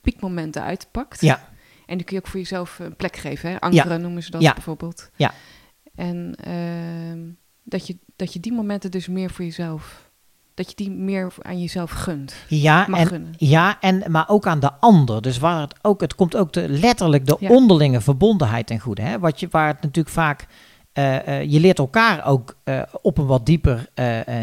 [0.00, 1.20] piekmoment eruit pakt.
[1.20, 1.48] ja,
[1.86, 3.50] En dan kun je ook voor jezelf een plek geven.
[3.50, 3.60] Hè?
[3.60, 4.52] Ankeren noemen ze dat Ja.
[4.54, 5.10] bijvoorbeeld.
[5.16, 5.32] Ja.
[5.94, 7.20] En ehm,
[7.62, 10.09] dat, je, dat je die momenten dus meer voor jezelf...
[10.60, 12.34] Dat je die meer aan jezelf gunt.
[12.48, 13.34] ja, en, gunnen.
[13.36, 15.22] ja en, maar ook aan de ander.
[15.22, 17.48] Dus waar het ook, het komt ook de, letterlijk de Ja.
[17.48, 19.02] onderlinge verbondenheid ten goede.
[19.02, 19.18] Hè?
[19.18, 20.46] Wat je, waar het natuurlijk vaak,
[20.92, 23.86] eh, je leert elkaar ook eh, op een wat dieper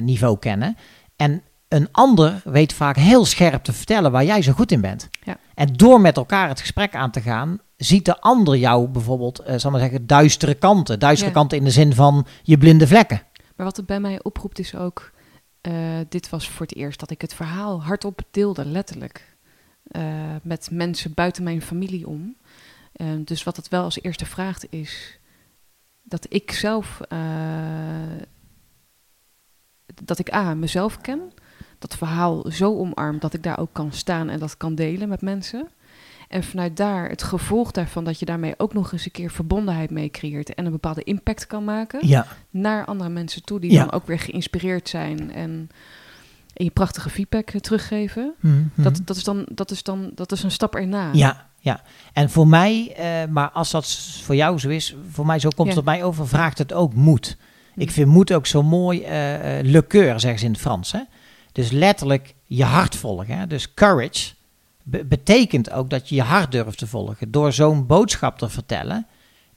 [0.02, 0.78] niveau kennen.
[1.16, 5.10] En een ander weet vaak heel scherp te vertellen waar jij zo goed in bent.
[5.24, 5.38] Ja.
[5.56, 9.72] En door met elkaar het gesprek aan te gaan, ziet de ander jou bijvoorbeeld, zal
[9.72, 11.00] maar zeggen, duistere kanten.
[11.00, 11.36] Duistere Ja.
[11.36, 13.22] kanten in de zin van je blinde vlekken.
[13.56, 15.16] Maar wat het bij mij oproept is ook...
[15.68, 19.36] eh, dit was voor het eerst dat ik het verhaal hardop deelde, letterlijk.
[19.88, 22.36] eh, met mensen buiten mijn familie om.
[22.94, 25.20] Eh, dus wat het wel als eerste vraagt is...
[26.02, 27.00] dat ik zelf...
[30.04, 31.32] dat ik A, mezelf ken.
[31.80, 35.22] Dat verhaal zo omarm dat ik daar ook kan staan en dat kan delen met
[35.22, 35.70] mensen.
[36.28, 39.90] En vanuit daar het gevolg daarvan dat je daarmee ook nog eens een keer verbondenheid
[39.92, 43.80] mee creëert en een bepaalde impact kan maken Ja, naar andere mensen toe die Ja.
[43.80, 45.70] dan ook weer geïnspireerd zijn en,
[46.54, 48.34] en je prachtige feedback eh, teruggeven.
[48.40, 48.56] Mhm.
[48.76, 51.10] Dat, dat, is dan, dat, is dan, dat is een stap erna.
[51.14, 51.82] Ja, ja.
[52.14, 53.92] En voor mij, eh, maar als dat
[54.24, 56.94] voor jou zo is, voor mij zo komt het op mij over, vraagt het ook
[56.94, 57.38] moed.
[57.74, 57.82] Hm.
[57.82, 60.92] Ik vind moed ook zo mooi, eh eh, le coeur, zeggen ze in het Frans.
[60.92, 61.02] Hè?
[61.52, 63.38] Dus letterlijk je hart volgen.
[63.38, 63.48] Hè?
[63.48, 64.36] Dus courage
[64.90, 67.32] be- betekent ook dat je je hart durft te volgen.
[67.32, 69.08] Door zo'n boodschap te vertellen,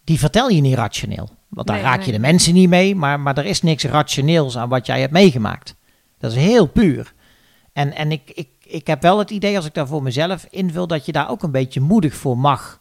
[0.05, 1.29] die vertel je niet rationeel.
[1.49, 2.07] Want daar Nee, raak nee.
[2.07, 5.13] je de mensen niet mee, maar, maar er is niks rationeels aan wat jij hebt
[5.13, 5.75] meegemaakt.
[6.19, 7.13] Dat is heel puur.
[7.73, 10.87] En, en ik, ik, ik heb wel het idee, als ik daar voor mezelf invul,
[10.87, 12.81] dat je daar ook een beetje moedig voor mag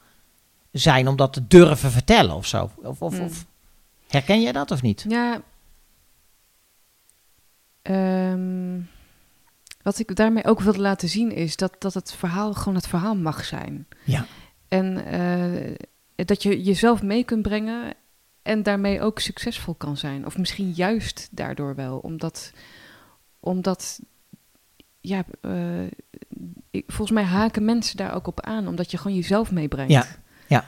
[0.71, 2.69] zijn om dat te durven vertellen of zo.
[2.83, 3.25] Of, of, Mm.
[3.25, 3.45] of
[4.07, 5.05] herken jij dat of niet?
[5.07, 5.41] Ja.
[7.81, 8.79] Ehm,
[9.81, 13.15] wat ik daarmee ook wilde laten zien is dat, dat het verhaal gewoon het verhaal
[13.15, 13.87] mag zijn.
[14.03, 14.25] Ja.
[14.67, 17.93] En eh, dat je jezelf mee kunt brengen
[18.41, 20.25] en daarmee ook succesvol kan zijn.
[20.25, 21.97] Of misschien juist daardoor wel.
[21.97, 22.51] Omdat,
[23.39, 23.99] omdat
[25.01, 25.85] ja, eh,
[26.71, 28.67] ik, volgens mij haken mensen daar ook op aan.
[28.67, 29.91] Omdat je gewoon jezelf meebrengt.
[29.91, 30.05] Ja,
[30.47, 30.65] ja.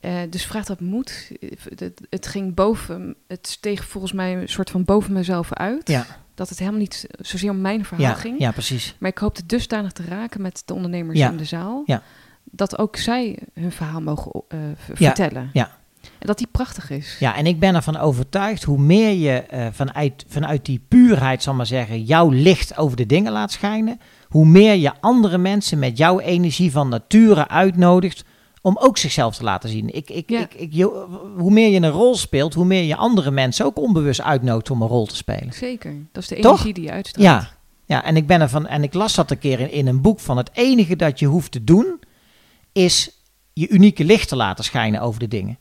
[0.00, 1.32] Eh, dus vraagt dat moed.
[1.76, 5.88] Het, het ging boven, het steeg volgens mij een soort van boven mezelf uit.
[5.88, 6.23] Ja.
[6.34, 8.38] Dat het helemaal niet zozeer om mijn verhaal Ja, ging.
[8.38, 8.94] ja, precies.
[8.98, 11.30] Maar ik hoopte dusdanig te raken met de ondernemers Ja.
[11.30, 11.82] in de zaal.
[11.86, 12.02] Ja.
[12.44, 14.58] Dat ook zij hun verhaal mogen eh,
[14.94, 15.50] vertellen.
[15.52, 15.70] ja.
[16.18, 17.16] En dat die prachtig is.
[17.20, 21.54] Ja, en ik ben ervan overtuigd, hoe meer je eh, vanuit, vanuit die puurheid, zal
[21.54, 25.96] maar zeggen, jouw licht over de dingen laat schijnen, hoe meer je andere mensen met
[25.98, 28.24] jouw energie van nature uitnodigt
[28.66, 29.94] om ook zichzelf te laten zien.
[29.94, 30.40] Ik, ik, Ja.
[30.40, 31.06] ik, ik, je-
[31.36, 34.82] hoe meer je een rol speelt, hoe meer je andere mensen ook onbewust uitnodigt om
[34.82, 35.52] een rol te spelen.
[35.52, 35.94] Zeker.
[36.12, 36.44] Dat is de Toch?
[36.52, 37.26] energie die je uitstraalt.
[37.26, 37.50] Ja,
[37.86, 40.20] ja en ik ben ervan, en ik las dat een keer in, in een boek
[40.20, 42.00] van het enige dat je hoeft te doen,
[42.72, 43.10] is
[43.52, 45.58] je unieke licht te laten schijnen over de dingen.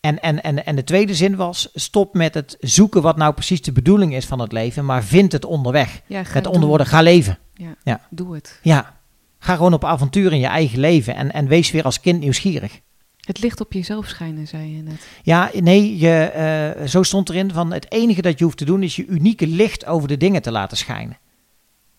[0.00, 3.62] En, en, en, en de tweede zin was, stop met het zoeken wat nou precies
[3.62, 6.00] de bedoeling is van het leven, maar vind het onderweg.
[6.06, 6.52] Ja, ga Met doen.
[6.52, 7.38] andere woorden, ga leven.
[7.54, 8.00] Ja, Ja.
[8.10, 8.58] doe het.
[8.62, 8.96] Ja,
[9.44, 12.80] Ga gewoon op avontuur in je eigen leven en, en wees weer als kind nieuwsgierig.
[13.20, 15.06] Het licht op jezelf schijnen, zei je net.
[15.22, 18.82] Ja, nee, je, eh, zo stond erin van het enige dat je hoeft te doen
[18.82, 21.18] is je unieke licht over de dingen te laten schijnen.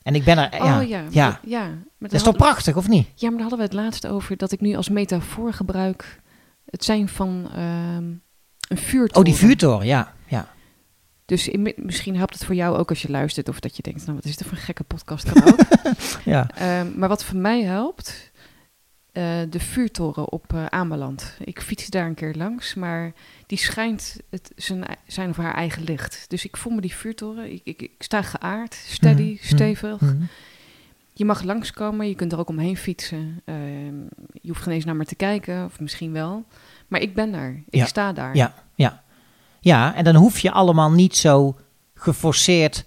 [0.01, 1.39] En ik ben er, ja, oh ja, ja.
[1.45, 1.63] ja.
[1.67, 3.07] Maar dat is toch prachtig, of niet?
[3.15, 6.21] Ja, maar daar hadden we het laatst over dat ik nu als metafoor gebruik
[6.65, 8.03] het zijn van ehm,
[8.67, 9.15] een vuurtoren.
[9.15, 10.14] Oh, die vuurtoren, ja, ja.
[11.26, 14.01] Dus in- misschien helpt het voor jou ook als je luistert of dat je denkt,
[14.05, 15.32] nou wat is dit voor een gekke podcast,
[16.26, 16.49] ja.
[16.55, 18.32] Ehm, maar wat voor mij helpt,
[19.11, 21.38] eh, de vuurtoren op eh Ameland.
[21.43, 23.13] Ik fiets daar een keer langs, maar
[23.47, 26.26] die schijnt het zijn, zijn of haar eigen licht.
[26.28, 30.01] Dus ik voel me die vuurtoren, ik, ik, ik sta geaard, steady, Mhm, stevig.
[30.01, 30.21] mhm.
[31.13, 33.41] Je mag langskomen, je kunt er ook omheen fietsen.
[33.45, 33.99] Ehm,
[34.32, 36.45] je hoeft geen eens naar me te kijken, of misschien wel.
[36.88, 38.36] Maar ik ben daar, ik Ja, sta daar.
[38.36, 39.03] Ja, ja.
[39.66, 41.57] Ja, en dan hoef je allemaal niet zo
[41.93, 42.86] geforceerd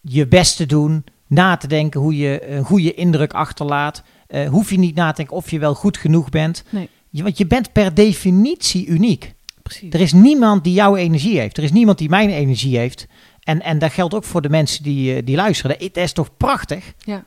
[0.00, 4.02] je best te doen, na te denken hoe je een goede indruk achterlaat.
[4.26, 6.64] Eh, hoef je niet na te denken of je wel goed genoeg bent.
[6.68, 6.88] Nee.
[7.10, 9.34] Je, want je bent per definitie uniek.
[9.62, 9.92] Precies.
[9.92, 11.56] Er is niemand die jouw energie heeft.
[11.56, 13.06] Er is niemand die mijn energie heeft.
[13.40, 15.78] En, en dat geldt ook voor de mensen die, eh, die luisteren.
[15.78, 16.92] Dat, dat is toch prachtig?
[16.98, 17.24] Ja.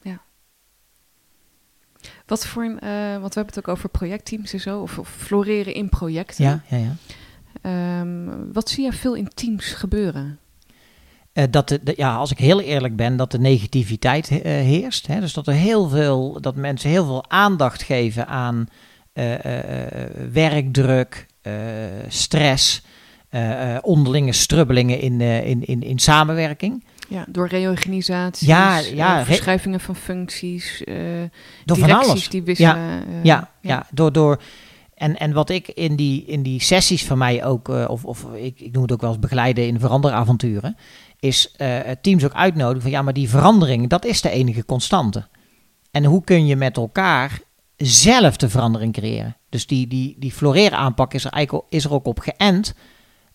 [0.00, 0.20] Ja.
[2.26, 5.08] Wat voor een, eh, want we hebben het ook over projectteams en zo, of, of
[5.08, 6.44] floreren in projecten.
[6.44, 6.96] Ja, ja, ja.
[7.62, 10.38] Ehm, wat zie je veel in teams gebeuren?
[11.32, 15.06] Eh, dat de, de- ja, als ik heel eerlijk ben, dat de negativiteit eh, heerst.
[15.06, 15.20] Hè?
[15.20, 18.66] Dus dat er heel veel, dat mensen heel veel aandacht geven aan
[19.12, 19.34] eh,
[20.32, 21.26] werkdruk,
[22.08, 22.82] stress,
[23.82, 26.84] onderlinge strubbelingen in, in, in, in samenwerking.
[27.08, 30.82] Ja, door reorganisaties, Ja, ja, re- verschuivingen van functies,
[31.64, 32.28] Door van directies alles.
[32.28, 33.02] die wisselen.
[33.08, 33.86] eh, Ja, ja.
[33.90, 34.40] door, door,
[34.98, 38.26] en, en wat ik in die, in die sessies van mij ook, eh, of, of
[38.34, 40.76] ik, ik noem het ook wel eens begeleiden in veranderavonturen,
[41.20, 45.26] is eh, teams ook uitnodigen van ja, maar die verandering, dat is de enige constante.
[45.90, 47.40] En hoe kun je met elkaar
[47.76, 49.36] zelf de verandering creëren?
[49.48, 52.74] Dus die, die, die floreren aanpak is er, eigenlijk, is er ook op geënt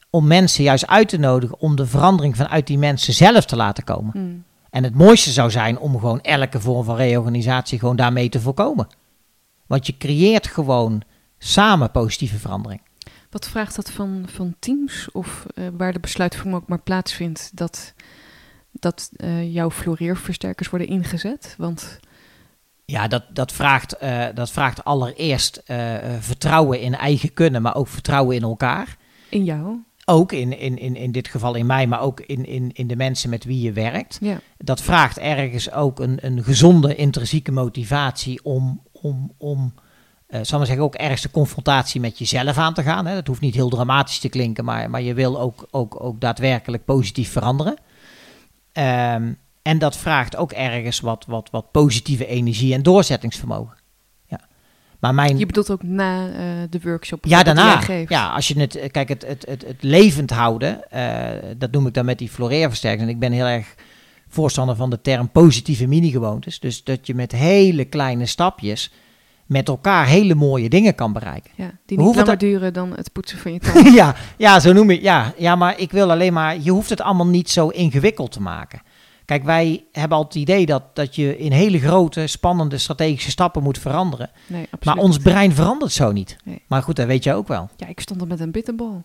[0.10, 3.84] om mensen juist uit te nodigen om de verandering vanuit die mensen zelf te laten
[3.84, 4.12] komen.
[4.12, 4.44] Hmm.
[4.70, 8.88] En het mooiste zou zijn om gewoon elke vorm van reorganisatie gewoon daarmee te voorkomen.
[9.68, 11.04] Want je creëert gewoon
[11.44, 12.82] samen positieve verandering.
[13.30, 17.94] Wat vraagt dat van, van teams of eh, waar de besluitvorming ook maar plaatsvindt dat,
[18.72, 21.56] dat eh, jouw floreerversterkers worden ingezet?
[21.58, 22.00] Want
[22.86, 25.62] Ja, dat, dat, vraagt, eh, dat vraagt allereerst
[26.20, 28.98] vertrouwen in eigen kunnen, maar ook vertrouwen in elkaar.
[29.30, 32.72] in jou, Ook in, in, in, in dit geval in mij, maar ook in, in,
[32.74, 34.18] in de mensen met wie je werkt.
[34.22, 34.40] ja.
[34.58, 39.74] Dat vraagt ergens ook een, een gezonde intrinsieke motivatie om, om, om
[40.42, 43.06] zal maar zeggen, ook ergens de confrontatie met jezelf aan te gaan.
[43.06, 43.14] Hè.
[43.14, 46.86] Dat hoeft niet heel dramatisch te klinken, maar, maar je wil ook, ook, ook daadwerkelijk
[46.86, 47.76] positief veranderen.
[48.72, 49.32] Ehm,
[49.62, 53.78] en dat vraagt ook ergens wat, wat, wat positieve energie en doorzettingsvermogen.
[54.26, 54.40] Ja.
[55.00, 56.34] Maar mijn, Je bedoelt ook na eh,
[56.70, 57.82] de workshop ja, daarna.
[58.08, 61.94] Ja, als je het, kijk, het, het, het, het levend houden, eh, dat noem ik
[61.94, 63.04] dan met die floreerversterkers.
[63.04, 63.76] En ik ben heel erg
[64.28, 66.60] voorstander van de term positieve mini-gewoontes.
[66.60, 68.92] Dus dat je met hele kleine stapjes
[69.54, 71.52] met elkaar hele mooie dingen kan bereiken.
[71.56, 73.94] Ja, die niet langer duren dan het poetsen van je tanden.
[73.94, 77.02] ja, ja, zo noem ik ja, ja, maar ik wil alleen maar, je hoeft het
[77.02, 78.82] allemaal niet zo ingewikkeld te maken.
[79.26, 83.64] Kijk, wij hebben al het idee dat, dat je in hele grote, spannende strategische stappen
[83.64, 84.30] moet veranderen.
[84.48, 84.86] Nee, absoluut.
[84.86, 86.36] Maar ons brein verandert zo niet.
[86.44, 86.62] Nee.
[86.68, 87.70] Maar goed, dat weet je ook wel.
[87.76, 89.04] Ja, ik stond er met een bitterbal.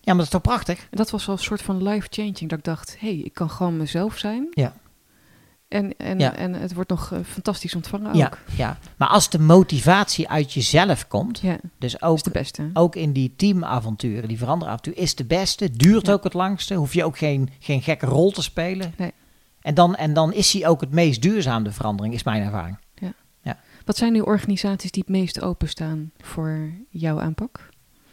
[0.00, 0.78] Ja, maar dat is toch prachtig?
[0.78, 2.48] En dat was wel een soort van life-changing.
[2.48, 4.46] Dat ik dacht, hé, hey, ik kan gewoon mezelf zijn.
[4.50, 4.72] Ja.
[5.72, 6.34] En, en, Ja.
[6.34, 8.38] en het wordt nog eh, fantastisch ontvangen Ja, ook.
[8.56, 12.70] ja, maar als de motivatie uit jezelf komt, Ja, dus ook, beste.
[12.72, 16.12] ook in die teamavonturen, die veranderavontuur, is de beste, duurt Ja.
[16.12, 18.94] ook het langste, hoef je ook geen, geen gekke rol te spelen.
[18.96, 19.12] Nee.
[19.60, 22.76] En, dan, en dan is hij ook het meest duurzaam, de verandering, is mijn ervaring.
[23.84, 27.68] Wat zijn nu organisaties die het meest openstaan voor jouw aanpak?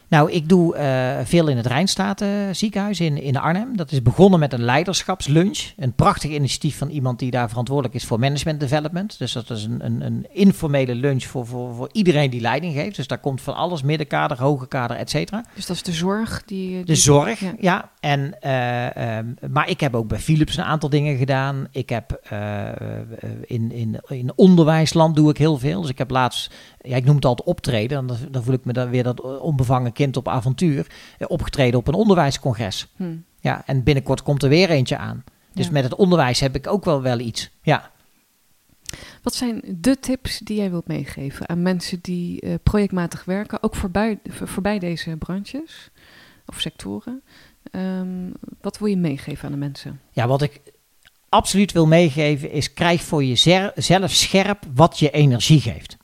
[0.09, 3.77] Nou, ik doe eh, veel in het Rijnstaten ziekenhuis in, in Arnhem.
[3.77, 5.71] Dat is begonnen met een leiderschapslunch.
[5.77, 9.17] Een prachtig initiatief van iemand die daar verantwoordelijk is voor management development.
[9.19, 12.95] Dus dat is een, een, een informele lunch voor, voor, voor iedereen die leiding geeft.
[12.95, 15.45] Dus daar komt van alles, middenkader, hoge kader, et cetera.
[15.55, 16.79] Dus dat is de zorg die...
[16.79, 17.53] De die- zorg, ja.
[17.59, 17.89] ja.
[17.99, 21.67] En, eh, ehm, maar ik heb ook bij Philips een aantal dingen gedaan.
[21.71, 22.75] Ik heb eh, eh,
[23.45, 25.81] in, in, in onderwijsland doe ik heel veel.
[25.81, 28.07] Dus ik heb laatst, ja, ik noem het altijd optreden.
[28.07, 30.87] Dan, dan voel ik me dan weer dat onbevangen kind op avontuur.
[31.17, 32.87] eh, opgetreden op een onderwijscongres.
[32.95, 33.15] Hm.
[33.39, 35.23] Ja, en binnenkort komt er weer eentje aan.
[35.53, 35.71] Dus Ja.
[35.71, 37.49] met het onderwijs heb ik ook wel wel iets.
[37.61, 37.91] Ja.
[39.23, 43.75] Wat zijn de tips die jij wilt meegeven aan mensen die eh, projectmatig werken, ook
[43.75, 45.89] voorbij, voor- voorbij deze branches
[46.45, 47.21] of sectoren?
[47.71, 48.29] Ehm,
[48.61, 50.01] wat wil je meegeven aan de mensen?
[50.11, 50.61] Ja, wat ik
[51.29, 55.97] absoluut wil meegeven is: krijg voor jezelf scherp wat je energie geeft.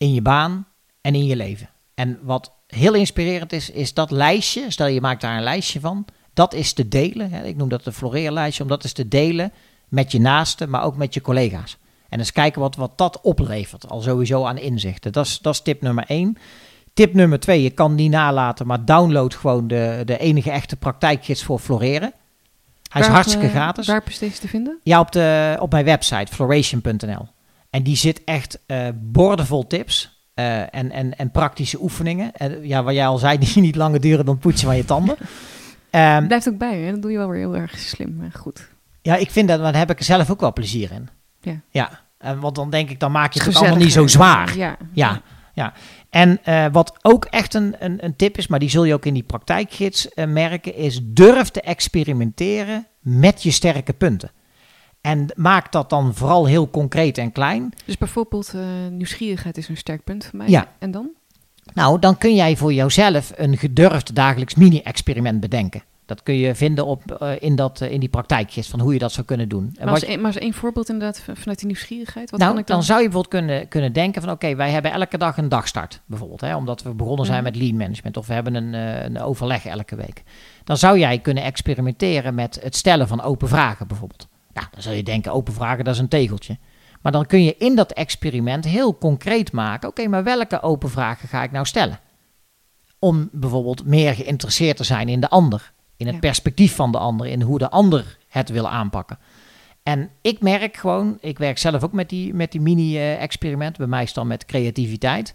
[0.00, 0.66] In je baan
[1.00, 1.68] en in je leven.
[1.94, 4.70] En wat heel inspirerend is, is dat lijstje.
[4.70, 6.04] Stel je maakt daar een lijstje van.
[6.34, 7.32] Dat is te delen.
[7.32, 9.52] Ik noem dat een floreerlijstje, omdat is te delen
[9.88, 11.76] met je naasten, maar ook met je collega's.
[12.08, 15.12] En eens kijken wat, wat dat oplevert, al sowieso aan inzichten.
[15.12, 16.36] Dat is, dat is tip nummer één.
[16.94, 21.44] Tip nummer twee, je kan niet nalaten, maar download gewoon de, de enige echte praktijkgids
[21.44, 22.12] voor floreren.
[22.88, 23.86] Hij is hartstikke uh, gratis.
[23.86, 24.78] Waar deze te vinden?
[24.82, 27.28] Ja, op, de, op mijn website, floration.nl.
[27.70, 32.32] En die zit echt uh, boordevol tips uh, en, en, en praktische oefeningen.
[32.32, 35.16] En, ja, wat jij al zei, die niet langer duren dan poetsen van je tanden.
[35.90, 36.90] Um, Blijft ook bij, hè?
[36.90, 38.68] dat doe je wel weer heel erg slim en goed.
[39.02, 41.08] Ja, ik vind dat, daar heb ik er zelf ook wel plezier in.
[41.40, 41.60] Ja.
[41.70, 44.56] Ja, en want dan denk ik, dan maak je het allemaal niet zo zwaar.
[44.56, 44.76] Ja.
[44.92, 45.22] Ja,
[45.54, 45.72] ja.
[46.10, 49.06] En uh, wat ook echt een, een, een, tip is, maar die zul je ook
[49.06, 54.30] in die praktijkgids uh, merken, is durf te experimenteren met je sterke punten.
[55.00, 57.72] En maak dat dan vooral heel concreet en klein.
[57.84, 60.48] Dus bijvoorbeeld uh, nieuwsgierigheid is een sterk punt voor mij.
[60.48, 60.72] Ja.
[60.78, 61.10] En dan?
[61.74, 65.82] Nou, dan kun jij voor jouzelf een gedurfd dagelijks mini-experiment bedenken.
[66.06, 68.98] Dat kun je vinden op, uh, in, dat, uh, in die praktijkjes van hoe je
[68.98, 69.76] dat zou kunnen doen.
[69.78, 72.30] Maar als, een, maar als één voorbeeld inderdaad vanuit die nieuwsgierigheid.
[72.30, 72.76] Wat nou, kan ik dan?
[72.76, 75.48] dan zou je bijvoorbeeld kunnen, kunnen denken van oké, okay, wij hebben elke dag een
[75.48, 76.40] dagstart bijvoorbeeld.
[76.40, 77.52] Hè, omdat we begonnen zijn Mhm.
[77.52, 80.22] met lean management of we hebben een, uh, een overleg elke week.
[80.64, 84.28] Dan zou jij kunnen experimenteren met het stellen van open vragen bijvoorbeeld.
[84.52, 86.58] Nou, dan zou je denken open vragen dat is een tegeltje.
[87.02, 89.88] Maar dan kun je in dat experiment heel concreet maken.
[89.88, 92.00] Oké, okay, maar welke open vragen ga ik nou stellen?
[92.98, 96.20] Om bijvoorbeeld meer geïnteresseerd te zijn in de ander in het Ja.
[96.20, 99.18] perspectief van de ander, in hoe de ander het wil aanpakken.
[99.82, 104.02] En ik merk gewoon, ik werk zelf ook met die, met die mini-experiment, bij mij
[104.02, 105.34] is dan met creativiteit,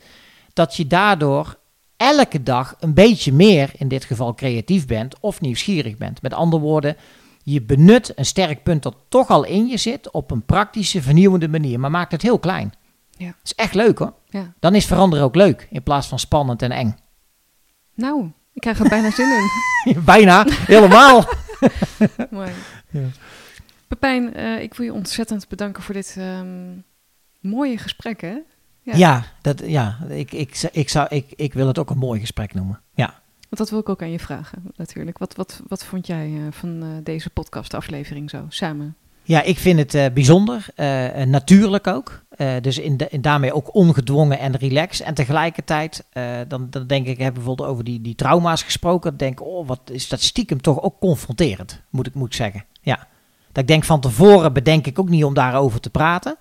[0.54, 1.58] dat je daardoor
[1.98, 6.22] elke dag een beetje meer, in dit geval creatief bent of nieuwsgierig bent.
[6.22, 6.96] Met andere woorden,
[7.46, 11.48] je benut een sterk punt dat toch al in je zit op een praktische, vernieuwende
[11.48, 12.74] manier, maar maakt het heel klein.
[13.18, 13.26] Ja.
[13.26, 14.14] Dat is echt leuk hoor.
[14.30, 14.54] Ja.
[14.60, 16.98] Dan is veranderen ook leuk, in plaats van spannend en eng.
[17.94, 19.28] Nou, ik krijg er bijna zin
[19.86, 20.04] in.
[20.06, 21.26] Bijna, helemaal.
[22.30, 22.52] Mooi.
[22.90, 23.08] Ja.
[23.88, 26.84] Pepijn, uh, ik wil je ontzettend bedanken voor dit um,
[27.40, 28.38] mooie gesprek, hè?
[28.82, 32.20] Ja, ja, dat, ja ik, ik, ik, zou, ik, ik wil het ook een mooi
[32.20, 32.82] gesprek noemen.
[32.94, 33.24] Ja.
[33.50, 35.18] Want dat wil ik ook aan je vragen, natuurlijk.
[35.18, 38.96] Wat, wat, wat vond jij uh, van uh, deze podcastaflevering zo, samen?
[39.24, 40.68] Ja, ik vind het uh, bijzonder,
[41.26, 42.24] natuurlijk ook.
[42.62, 45.06] Dus in daarmee ook ongedwongen en relaxed.
[45.06, 46.06] En tegelijkertijd,
[46.48, 49.18] dan, dan denk ik, ik heb bijvoorbeeld over die, die trauma's gesproken.
[49.18, 52.66] Denk oh, wat is dat stiekem toch ook confronterend, moet ik moet zeggen.
[52.82, 53.08] Ja.
[53.52, 56.38] Dat ik denk van tevoren bedenk ik ook niet om daarover te praten.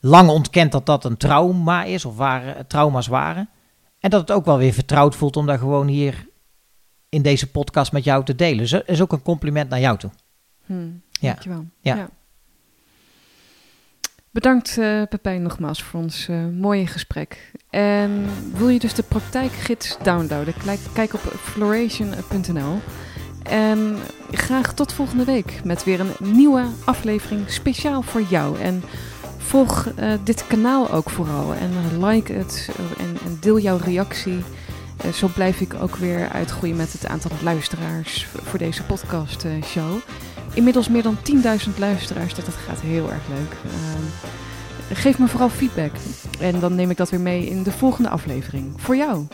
[0.00, 3.48] Lang ontkend dat dat een trauma is, of waren, trauma's waren.
[4.00, 6.26] En dat het ook wel weer vertrouwd voelt om daar gewoon hier
[7.08, 8.58] in deze podcast met jou te delen.
[8.58, 10.10] Dus is ook een compliment naar jou toe.
[10.66, 11.02] Hmm.
[11.10, 11.28] Ja.
[11.28, 11.64] Dankjewel.
[11.80, 11.96] Ja.
[11.96, 12.10] ja.
[14.30, 17.52] Bedankt uh, Pepijn nogmaals voor ons uh, mooie gesprek.
[17.70, 20.54] En wil je dus de praktijkgids downloaden?
[20.64, 22.78] Kijk, kijk op floration.nl.
[23.42, 23.96] En
[24.30, 28.60] graag tot volgende week met weer een nieuwe aflevering speciaal voor jou.
[28.60, 28.82] En
[29.50, 34.44] volg uh, dit kanaal ook vooral en like het en, en deel jouw reactie.
[35.14, 39.98] zo blijf ik ook weer uitgroeien met het aantal luisteraars voor deze podcast show
[40.54, 42.34] inmiddels meer dan 10.000 luisteraars.
[42.34, 43.52] Dat, dat gaat heel erg leuk.
[43.64, 45.92] Uh, geef me vooral feedback.
[46.40, 48.72] En dan neem ik dat weer mee in de volgende aflevering.
[48.76, 49.26] Voor jou.